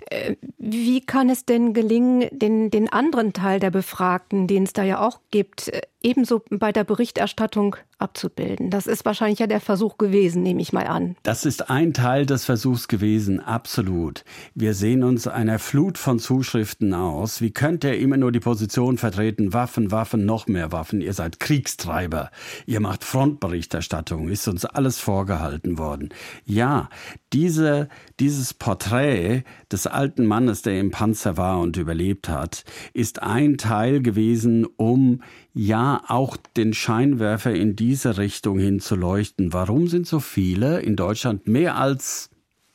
Äh, 0.09 0.35
wie 0.57 1.01
kann 1.01 1.29
es 1.29 1.45
denn 1.45 1.73
gelingen, 1.73 2.27
den, 2.31 2.69
den 2.69 2.91
anderen 2.91 3.33
Teil 3.33 3.59
der 3.59 3.71
Befragten, 3.71 4.47
den 4.47 4.63
es 4.63 4.73
da 4.73 4.83
ja 4.83 4.99
auch 4.99 5.21
gibt, 5.31 5.69
äh, 5.69 5.81
ebenso 6.03 6.41
bei 6.49 6.71
der 6.71 6.83
Berichterstattung 6.83 7.75
abzubilden? 7.99 8.71
Das 8.71 8.87
ist 8.87 9.05
wahrscheinlich 9.05 9.39
ja 9.39 9.47
der 9.47 9.61
Versuch 9.61 9.97
gewesen, 9.97 10.41
nehme 10.41 10.61
ich 10.61 10.73
mal 10.73 10.87
an. 10.87 11.15
Das 11.23 11.45
ist 11.45 11.69
ein 11.69 11.93
Teil 11.93 12.25
des 12.25 12.45
Versuchs 12.45 12.87
gewesen, 12.87 13.39
absolut. 13.39 14.25
Wir 14.55 14.73
sehen 14.73 15.03
uns 15.03 15.27
einer 15.27 15.59
Flut 15.59 15.99
von 15.99 16.17
Zuschriften 16.19 16.93
aus. 16.93 17.41
Wie 17.41 17.51
könnt 17.51 17.83
ihr 17.83 17.97
immer 17.99 18.17
nur 18.17 18.31
die 18.31 18.39
Position 18.39 18.97
vertreten, 18.97 19.53
Waffen, 19.53 19.91
Waffen, 19.91 20.25
noch 20.25 20.47
mehr 20.47 20.71
Waffen? 20.71 21.01
Ihr 21.01 21.13
seid 21.13 21.39
Kriegstreiber. 21.39 22.31
Ihr 22.65 22.79
macht 22.79 23.03
Frontbericht. 23.03 23.50
Berichterstattung 23.51 24.29
ist 24.29 24.47
uns 24.47 24.63
alles 24.63 24.97
vorgehalten 24.97 25.77
worden. 25.77 26.09
Ja, 26.45 26.89
diese, 27.33 27.89
dieses 28.19 28.53
Porträt 28.53 29.43
des 29.69 29.87
alten 29.87 30.25
Mannes, 30.25 30.61
der 30.61 30.79
im 30.79 30.91
Panzer 30.91 31.35
war 31.35 31.59
und 31.59 31.75
überlebt 31.75 32.29
hat, 32.29 32.63
ist 32.93 33.21
ein 33.21 33.57
Teil 33.57 34.01
gewesen, 34.01 34.65
um 34.77 35.21
ja 35.53 36.01
auch 36.07 36.37
den 36.55 36.73
Scheinwerfer 36.73 37.53
in 37.53 37.75
diese 37.75 38.17
Richtung 38.17 38.57
hin 38.57 38.79
zu 38.79 38.95
leuchten. 38.95 39.51
Warum 39.51 39.87
sind 39.87 40.07
so 40.07 40.21
viele 40.21 40.81
in 40.81 40.95
Deutschland 40.95 41.47
mehr 41.47 41.75
als 41.75 42.29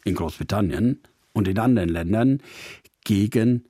in 0.05 0.15
Großbritannien 0.15 1.01
und 1.33 1.49
in 1.49 1.59
anderen 1.59 1.89
Ländern 1.89 2.43
gegen 3.03 3.65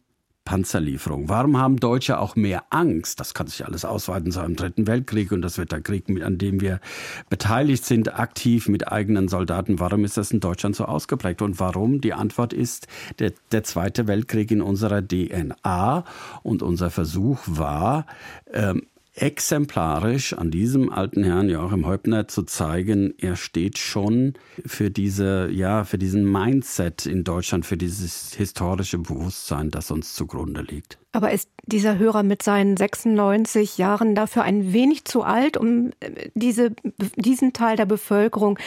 Panzerlieferung? 0.47 1.29
Warum 1.29 1.59
haben 1.59 1.77
Deutsche 1.77 2.19
auch 2.19 2.37
mehr 2.37 2.65
Angst? 2.71 3.21
Das 3.21 3.35
kann 3.35 3.49
sich 3.49 3.67
alles 3.67 3.85
ausweiten 3.85 4.33
zu 4.33 4.41
einem 4.41 4.57
dritten 4.57 4.87
Weltkrieg 4.87 5.33
und 5.33 5.43
das 5.43 5.59
wird 5.59 5.73
der 5.73 5.83
Krieg, 5.83 6.05
an 6.23 6.39
dem 6.39 6.63
wir 6.63 6.81
beteiligt 7.29 7.85
sind, 7.85 8.19
aktiv 8.19 8.69
mit 8.69 8.91
eigenen 8.91 9.29
Soldaten. 9.29 9.79
Warum 9.79 10.05
ist 10.05 10.17
das 10.17 10.31
in 10.31 10.41
Deutschland 10.41 10.75
so 10.75 10.87
ausgeprägt? 10.87 11.43
Und 11.43 11.61
warum? 11.61 12.01
Die 12.01 12.15
Antwort 12.15 12.55
ist 12.55 12.87
der, 13.19 13.35
der 13.53 13.65
Zweite 13.65 14.07
Weltkrieg 14.07 14.51
in 14.51 14.63
unserer 14.63 15.07
DNA 15.07 16.05
und 16.43 16.63
unser 16.63 16.89
Versuch 16.89 17.41
war, 17.45 18.07
ähm, 18.51 18.87
exemplarisch 19.17 20.35
an 20.35 20.51
diesem 20.51 20.93
alten 20.93 21.25
Herrn 21.25 21.49
Joachim 21.49 21.87
Häupner 21.87 22.29
zu 22.29 22.43
zeigen, 22.43 23.15
er 23.19 23.37
steht 23.37 23.79
schon 23.79 24.35
für 24.65 24.91
diese, 24.91 25.49
ja, 25.51 25.85
für 25.85 25.99
diesen 25.99 26.31
Mindset 26.31 27.07
in 27.07 27.25
Deutschland, 27.25 27.65
für 27.65 27.79
dieses 27.79 28.35
historische 28.35 28.99
Bewusstsein, 28.99 29.71
das 29.71 29.91
uns 29.91 30.15
zugrunde 30.15 30.61
liegt. 30.61 30.99
Aber 31.17 31.33
ist 31.33 31.49
dieser 31.65 31.97
Hörer 31.97 32.23
mit 32.23 32.43
seinen 32.43 32.77
96 32.77 33.79
Jahren 33.79 34.15
dafür 34.15 34.43
ein 34.43 34.75
wenig 34.75 35.07
zu 35.07 35.23
alt, 35.23 35.57
um 35.57 35.93
äh, 36.01 36.29
diese, 36.35 36.73
diesen 37.17 37.55
Teil 37.55 37.79
der 37.79 37.87
Bevölkerung 37.87 38.59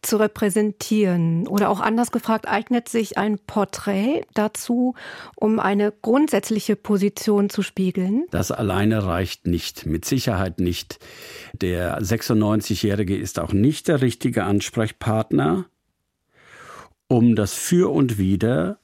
zu 0.00 0.16
repräsentieren? 0.16 1.46
Oder 1.46 1.68
auch 1.68 1.80
anders 1.80 2.10
gefragt, 2.10 2.48
eignet 2.48 2.88
sich 2.88 3.18
ein 3.18 3.38
Porträt 3.38 4.22
dazu, 4.32 4.94
um 5.36 5.60
eine 5.60 5.92
grundsätzliche 6.00 6.76
Position 6.76 7.50
zu 7.50 7.60
spiegeln? 7.60 8.24
Das 8.30 8.52
alleine 8.52 9.04
reicht 9.04 9.46
nicht, 9.46 9.84
mit 9.84 10.06
Sicherheit 10.06 10.60
nicht. 10.60 11.00
Der 11.52 12.00
96-Jährige 12.00 13.18
ist 13.18 13.38
auch 13.38 13.52
nicht 13.52 13.86
der 13.86 14.00
richtige 14.00 14.44
Ansprechpartner, 14.44 15.66
um 17.06 17.36
das 17.36 17.52
Für 17.52 17.92
und 17.92 18.16
Wider 18.16 18.78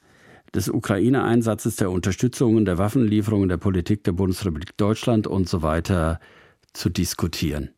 des 0.54 0.68
Ukraine-Einsatzes, 0.68 1.76
der 1.76 1.90
Unterstützung 1.90 2.64
der 2.64 2.78
Waffenlieferungen, 2.78 3.48
der 3.48 3.56
Politik 3.56 4.04
der 4.04 4.12
Bundesrepublik 4.12 4.76
Deutschland 4.76 5.26
und 5.26 5.48
so 5.48 5.62
weiter 5.62 6.20
zu 6.72 6.88
diskutieren. 6.88 7.70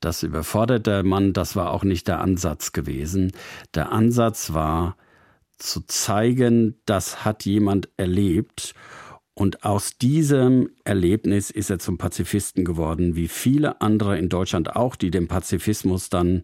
Das 0.00 0.22
überforderte 0.22 1.02
man, 1.02 1.32
das 1.32 1.56
war 1.56 1.72
auch 1.72 1.82
nicht 1.82 2.06
der 2.06 2.20
Ansatz 2.20 2.72
gewesen. 2.72 3.32
Der 3.74 3.90
Ansatz 3.90 4.52
war 4.52 4.96
zu 5.58 5.80
zeigen, 5.86 6.76
das 6.86 7.24
hat 7.24 7.44
jemand 7.44 7.88
erlebt 7.96 8.74
und 9.34 9.64
aus 9.64 9.98
diesem 9.98 10.70
Erlebnis 10.84 11.50
ist 11.50 11.70
er 11.70 11.78
zum 11.78 11.96
Pazifisten 11.96 12.64
geworden, 12.64 13.14
wie 13.14 13.28
viele 13.28 13.80
andere 13.80 14.18
in 14.18 14.28
Deutschland 14.28 14.74
auch, 14.74 14.96
die 14.96 15.12
den 15.12 15.28
Pazifismus 15.28 16.10
dann 16.10 16.42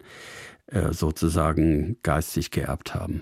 äh, 0.67 0.93
sozusagen 0.93 1.97
geistig 2.03 2.51
geerbt 2.51 2.95
haben. 2.95 3.21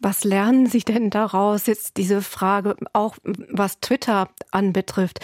Was 0.00 0.22
lernen 0.22 0.66
Sie 0.66 0.80
denn 0.80 1.10
daraus 1.10 1.66
jetzt 1.66 1.96
diese 1.96 2.22
Frage, 2.22 2.76
auch 2.92 3.16
was 3.24 3.80
Twitter 3.80 4.28
anbetrifft? 4.50 5.20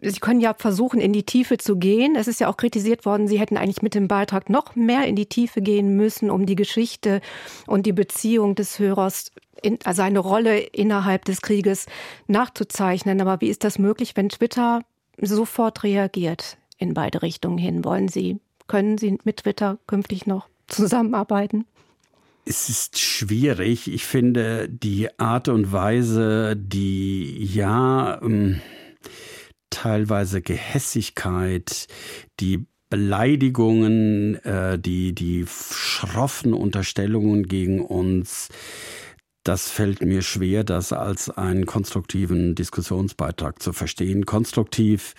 Sie 0.00 0.20
können 0.20 0.40
ja 0.40 0.54
versuchen, 0.54 1.00
in 1.00 1.12
die 1.12 1.24
Tiefe 1.24 1.56
zu 1.56 1.76
gehen. 1.76 2.16
Es 2.16 2.28
ist 2.28 2.40
ja 2.40 2.48
auch 2.48 2.56
kritisiert 2.56 3.04
worden, 3.04 3.28
Sie 3.28 3.38
hätten 3.38 3.56
eigentlich 3.56 3.82
mit 3.82 3.94
dem 3.94 4.08
Beitrag 4.08 4.50
noch 4.50 4.76
mehr 4.76 5.06
in 5.06 5.16
die 5.16 5.26
Tiefe 5.26 5.60
gehen 5.60 5.96
müssen, 5.96 6.30
um 6.30 6.46
die 6.46 6.56
Geschichte 6.56 7.20
und 7.66 7.86
die 7.86 7.92
Beziehung 7.92 8.54
des 8.54 8.78
Hörers, 8.78 9.32
in, 9.62 9.78
also 9.84 9.98
seine 9.98 10.18
Rolle 10.18 10.58
innerhalb 10.58 11.24
des 11.24 11.40
Krieges 11.40 11.86
nachzuzeichnen. 12.26 13.20
Aber 13.20 13.40
wie 13.40 13.48
ist 13.48 13.64
das 13.64 13.78
möglich, 13.78 14.16
wenn 14.16 14.28
Twitter 14.28 14.82
sofort 15.20 15.82
reagiert 15.84 16.58
in 16.76 16.94
beide 16.94 17.22
Richtungen 17.22 17.58
hin? 17.58 17.84
Wollen 17.84 18.08
Sie, 18.08 18.40
können 18.66 18.98
Sie 18.98 19.18
mit 19.24 19.38
Twitter 19.38 19.78
künftig 19.86 20.26
noch 20.26 20.48
zusammenarbeiten? 20.68 21.66
Es 22.48 22.70
ist 22.70 22.98
schwierig. 22.98 23.92
Ich 23.92 24.06
finde 24.06 24.70
die 24.70 25.18
Art 25.18 25.48
und 25.48 25.70
Weise, 25.70 26.56
die 26.56 27.44
ja 27.44 28.18
ähm, 28.22 28.62
teilweise 29.68 30.40
Gehässigkeit, 30.40 31.88
die 32.40 32.64
Beleidigungen, 32.88 34.36
äh, 34.46 34.78
die, 34.78 35.14
die 35.14 35.44
schroffen 35.46 36.54
Unterstellungen 36.54 37.48
gegen 37.48 37.84
uns, 37.84 38.48
das 39.44 39.70
fällt 39.70 40.02
mir 40.02 40.22
schwer, 40.22 40.64
das 40.64 40.94
als 40.94 41.28
einen 41.28 41.66
konstruktiven 41.66 42.54
Diskussionsbeitrag 42.54 43.60
zu 43.62 43.74
verstehen. 43.74 44.24
Konstruktiv 44.24 45.14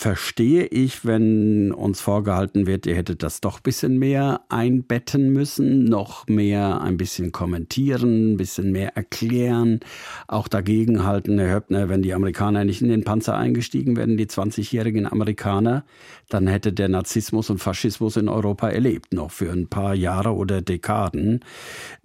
verstehe 0.00 0.64
ich, 0.64 1.04
wenn 1.04 1.72
uns 1.72 2.00
vorgehalten 2.00 2.66
wird, 2.66 2.86
ihr 2.86 2.96
hättet 2.96 3.22
das 3.22 3.42
doch 3.42 3.58
ein 3.58 3.62
bisschen 3.62 3.98
mehr 3.98 4.40
einbetten 4.48 5.30
müssen, 5.30 5.84
noch 5.84 6.26
mehr 6.26 6.80
ein 6.80 6.96
bisschen 6.96 7.32
kommentieren, 7.32 8.32
ein 8.32 8.36
bisschen 8.38 8.72
mehr 8.72 8.96
erklären, 8.96 9.80
auch 10.26 10.48
dagegen 10.48 11.04
halten, 11.04 11.38
Herr 11.38 11.54
Höppner, 11.54 11.90
wenn 11.90 12.00
die 12.00 12.14
Amerikaner 12.14 12.64
nicht 12.64 12.80
in 12.80 12.88
den 12.88 13.04
Panzer 13.04 13.36
eingestiegen 13.36 13.94
wären, 13.94 14.16
die 14.16 14.24
20-jährigen 14.24 15.06
Amerikaner, 15.06 15.84
dann 16.30 16.46
hätte 16.46 16.72
der 16.72 16.88
Narzissmus 16.88 17.50
und 17.50 17.58
Faschismus 17.58 18.16
in 18.16 18.30
Europa 18.30 18.70
erlebt, 18.70 19.12
noch 19.12 19.30
für 19.30 19.52
ein 19.52 19.68
paar 19.68 19.94
Jahre 19.94 20.32
oder 20.32 20.62
Dekaden. 20.62 21.40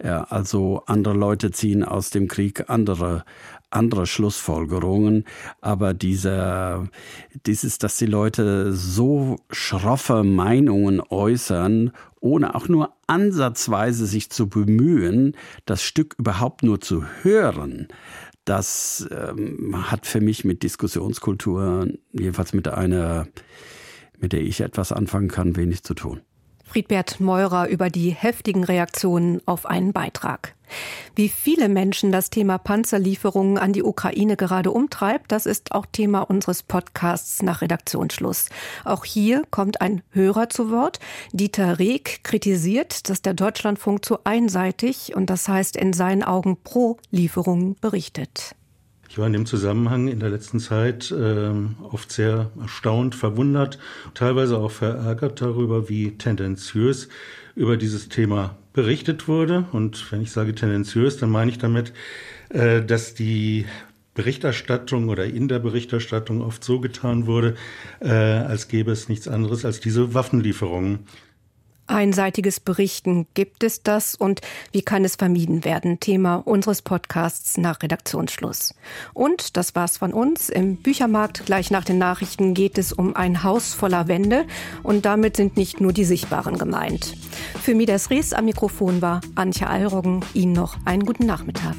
Also 0.00 0.82
andere 0.84 1.14
Leute 1.14 1.50
ziehen 1.50 1.82
aus 1.82 2.10
dem 2.10 2.28
Krieg 2.28 2.68
andere 2.68 3.24
andere 3.70 4.06
Schlussfolgerungen, 4.06 5.24
aber 5.60 5.94
dieser, 5.94 6.88
dieses, 7.46 7.78
dass 7.78 7.98
die 7.98 8.06
Leute 8.06 8.72
so 8.72 9.36
schroffe 9.50 10.22
Meinungen 10.24 11.00
äußern, 11.00 11.92
ohne 12.20 12.54
auch 12.54 12.68
nur 12.68 12.94
ansatzweise 13.06 14.06
sich 14.06 14.30
zu 14.30 14.48
bemühen, 14.48 15.36
das 15.64 15.82
Stück 15.82 16.14
überhaupt 16.18 16.62
nur 16.62 16.80
zu 16.80 17.04
hören, 17.22 17.88
das 18.44 19.08
ähm, 19.10 19.90
hat 19.90 20.06
für 20.06 20.20
mich 20.20 20.44
mit 20.44 20.62
Diskussionskultur, 20.62 21.88
jedenfalls 22.12 22.52
mit 22.52 22.68
einer, 22.68 23.26
mit 24.18 24.32
der 24.32 24.40
ich 24.40 24.60
etwas 24.60 24.92
anfangen 24.92 25.28
kann, 25.28 25.56
wenig 25.56 25.82
zu 25.82 25.94
tun. 25.94 26.20
Friedbert 26.66 27.20
Meurer 27.20 27.68
über 27.68 27.90
die 27.90 28.10
heftigen 28.10 28.64
Reaktionen 28.64 29.40
auf 29.46 29.66
einen 29.66 29.92
Beitrag. 29.92 30.54
Wie 31.14 31.28
viele 31.28 31.68
Menschen 31.68 32.12
das 32.12 32.28
Thema 32.28 32.58
Panzerlieferungen 32.58 33.56
an 33.56 33.72
die 33.72 33.84
Ukraine 33.84 34.36
gerade 34.36 34.72
umtreibt, 34.72 35.32
das 35.32 35.46
ist 35.46 35.72
auch 35.72 35.86
Thema 35.86 36.20
unseres 36.22 36.62
Podcasts 36.62 37.42
nach 37.42 37.62
Redaktionsschluss. 37.62 38.48
Auch 38.84 39.04
hier 39.04 39.44
kommt 39.50 39.80
ein 39.80 40.02
Hörer 40.10 40.50
zu 40.50 40.70
Wort. 40.70 40.98
Dieter 41.32 41.78
Reg 41.78 42.24
kritisiert, 42.24 43.08
dass 43.08 43.22
der 43.22 43.34
Deutschlandfunk 43.34 44.04
zu 44.04 44.18
einseitig 44.24 45.14
und 45.14 45.30
das 45.30 45.48
heißt 45.48 45.76
in 45.76 45.92
seinen 45.92 46.24
Augen 46.24 46.58
pro 46.62 46.98
Lieferungen 47.10 47.76
berichtet. 47.80 48.56
Ich 49.08 49.18
war 49.18 49.26
in 49.26 49.32
dem 49.32 49.46
Zusammenhang 49.46 50.08
in 50.08 50.20
der 50.20 50.30
letzten 50.30 50.60
Zeit 50.60 51.10
äh, 51.10 51.50
oft 51.90 52.12
sehr 52.12 52.50
erstaunt, 52.60 53.14
verwundert, 53.14 53.78
teilweise 54.14 54.58
auch 54.58 54.70
verärgert 54.70 55.40
darüber, 55.40 55.88
wie 55.88 56.12
tendenziös 56.18 57.08
über 57.54 57.76
dieses 57.76 58.08
Thema 58.08 58.56
berichtet 58.72 59.28
wurde. 59.28 59.64
Und 59.72 60.12
wenn 60.12 60.20
ich 60.20 60.32
sage 60.32 60.54
tendenziös, 60.54 61.16
dann 61.16 61.30
meine 61.30 61.50
ich 61.50 61.58
damit, 61.58 61.92
äh, 62.50 62.82
dass 62.82 63.14
die 63.14 63.66
Berichterstattung 64.14 65.08
oder 65.08 65.24
in 65.24 65.46
der 65.46 65.58
Berichterstattung 65.58 66.40
oft 66.40 66.64
so 66.64 66.80
getan 66.80 67.26
wurde, 67.26 67.54
äh, 68.00 68.08
als 68.10 68.68
gäbe 68.68 68.90
es 68.90 69.08
nichts 69.08 69.28
anderes 69.28 69.64
als 69.64 69.80
diese 69.80 70.14
Waffenlieferungen. 70.14 71.00
Einseitiges 71.86 72.60
Berichten 72.60 73.26
gibt 73.34 73.62
es 73.62 73.82
das 73.82 74.14
und 74.14 74.40
wie 74.72 74.82
kann 74.82 75.04
es 75.04 75.16
vermieden 75.16 75.64
werden? 75.64 76.00
Thema 76.00 76.36
unseres 76.36 76.82
Podcasts 76.82 77.58
nach 77.58 77.82
Redaktionsschluss. 77.82 78.74
Und 79.14 79.56
das 79.56 79.74
war's 79.74 79.96
von 79.96 80.12
uns. 80.12 80.48
Im 80.48 80.76
Büchermarkt 80.76 81.46
gleich 81.46 81.70
nach 81.70 81.84
den 81.84 81.98
Nachrichten 81.98 82.54
geht 82.54 82.78
es 82.78 82.92
um 82.92 83.14
ein 83.14 83.42
Haus 83.42 83.74
voller 83.74 84.08
Wände 84.08 84.46
und 84.82 85.04
damit 85.04 85.36
sind 85.36 85.56
nicht 85.56 85.80
nur 85.80 85.92
die 85.92 86.04
Sichtbaren 86.04 86.58
gemeint. 86.58 87.16
Für 87.62 87.74
Midas 87.74 88.10
Rees 88.10 88.32
am 88.32 88.46
Mikrofon 88.46 89.00
war 89.00 89.20
Antje 89.34 89.68
Allroggen. 89.68 90.24
Ihnen 90.34 90.52
noch 90.52 90.76
einen 90.84 91.04
guten 91.04 91.26
Nachmittag. 91.26 91.76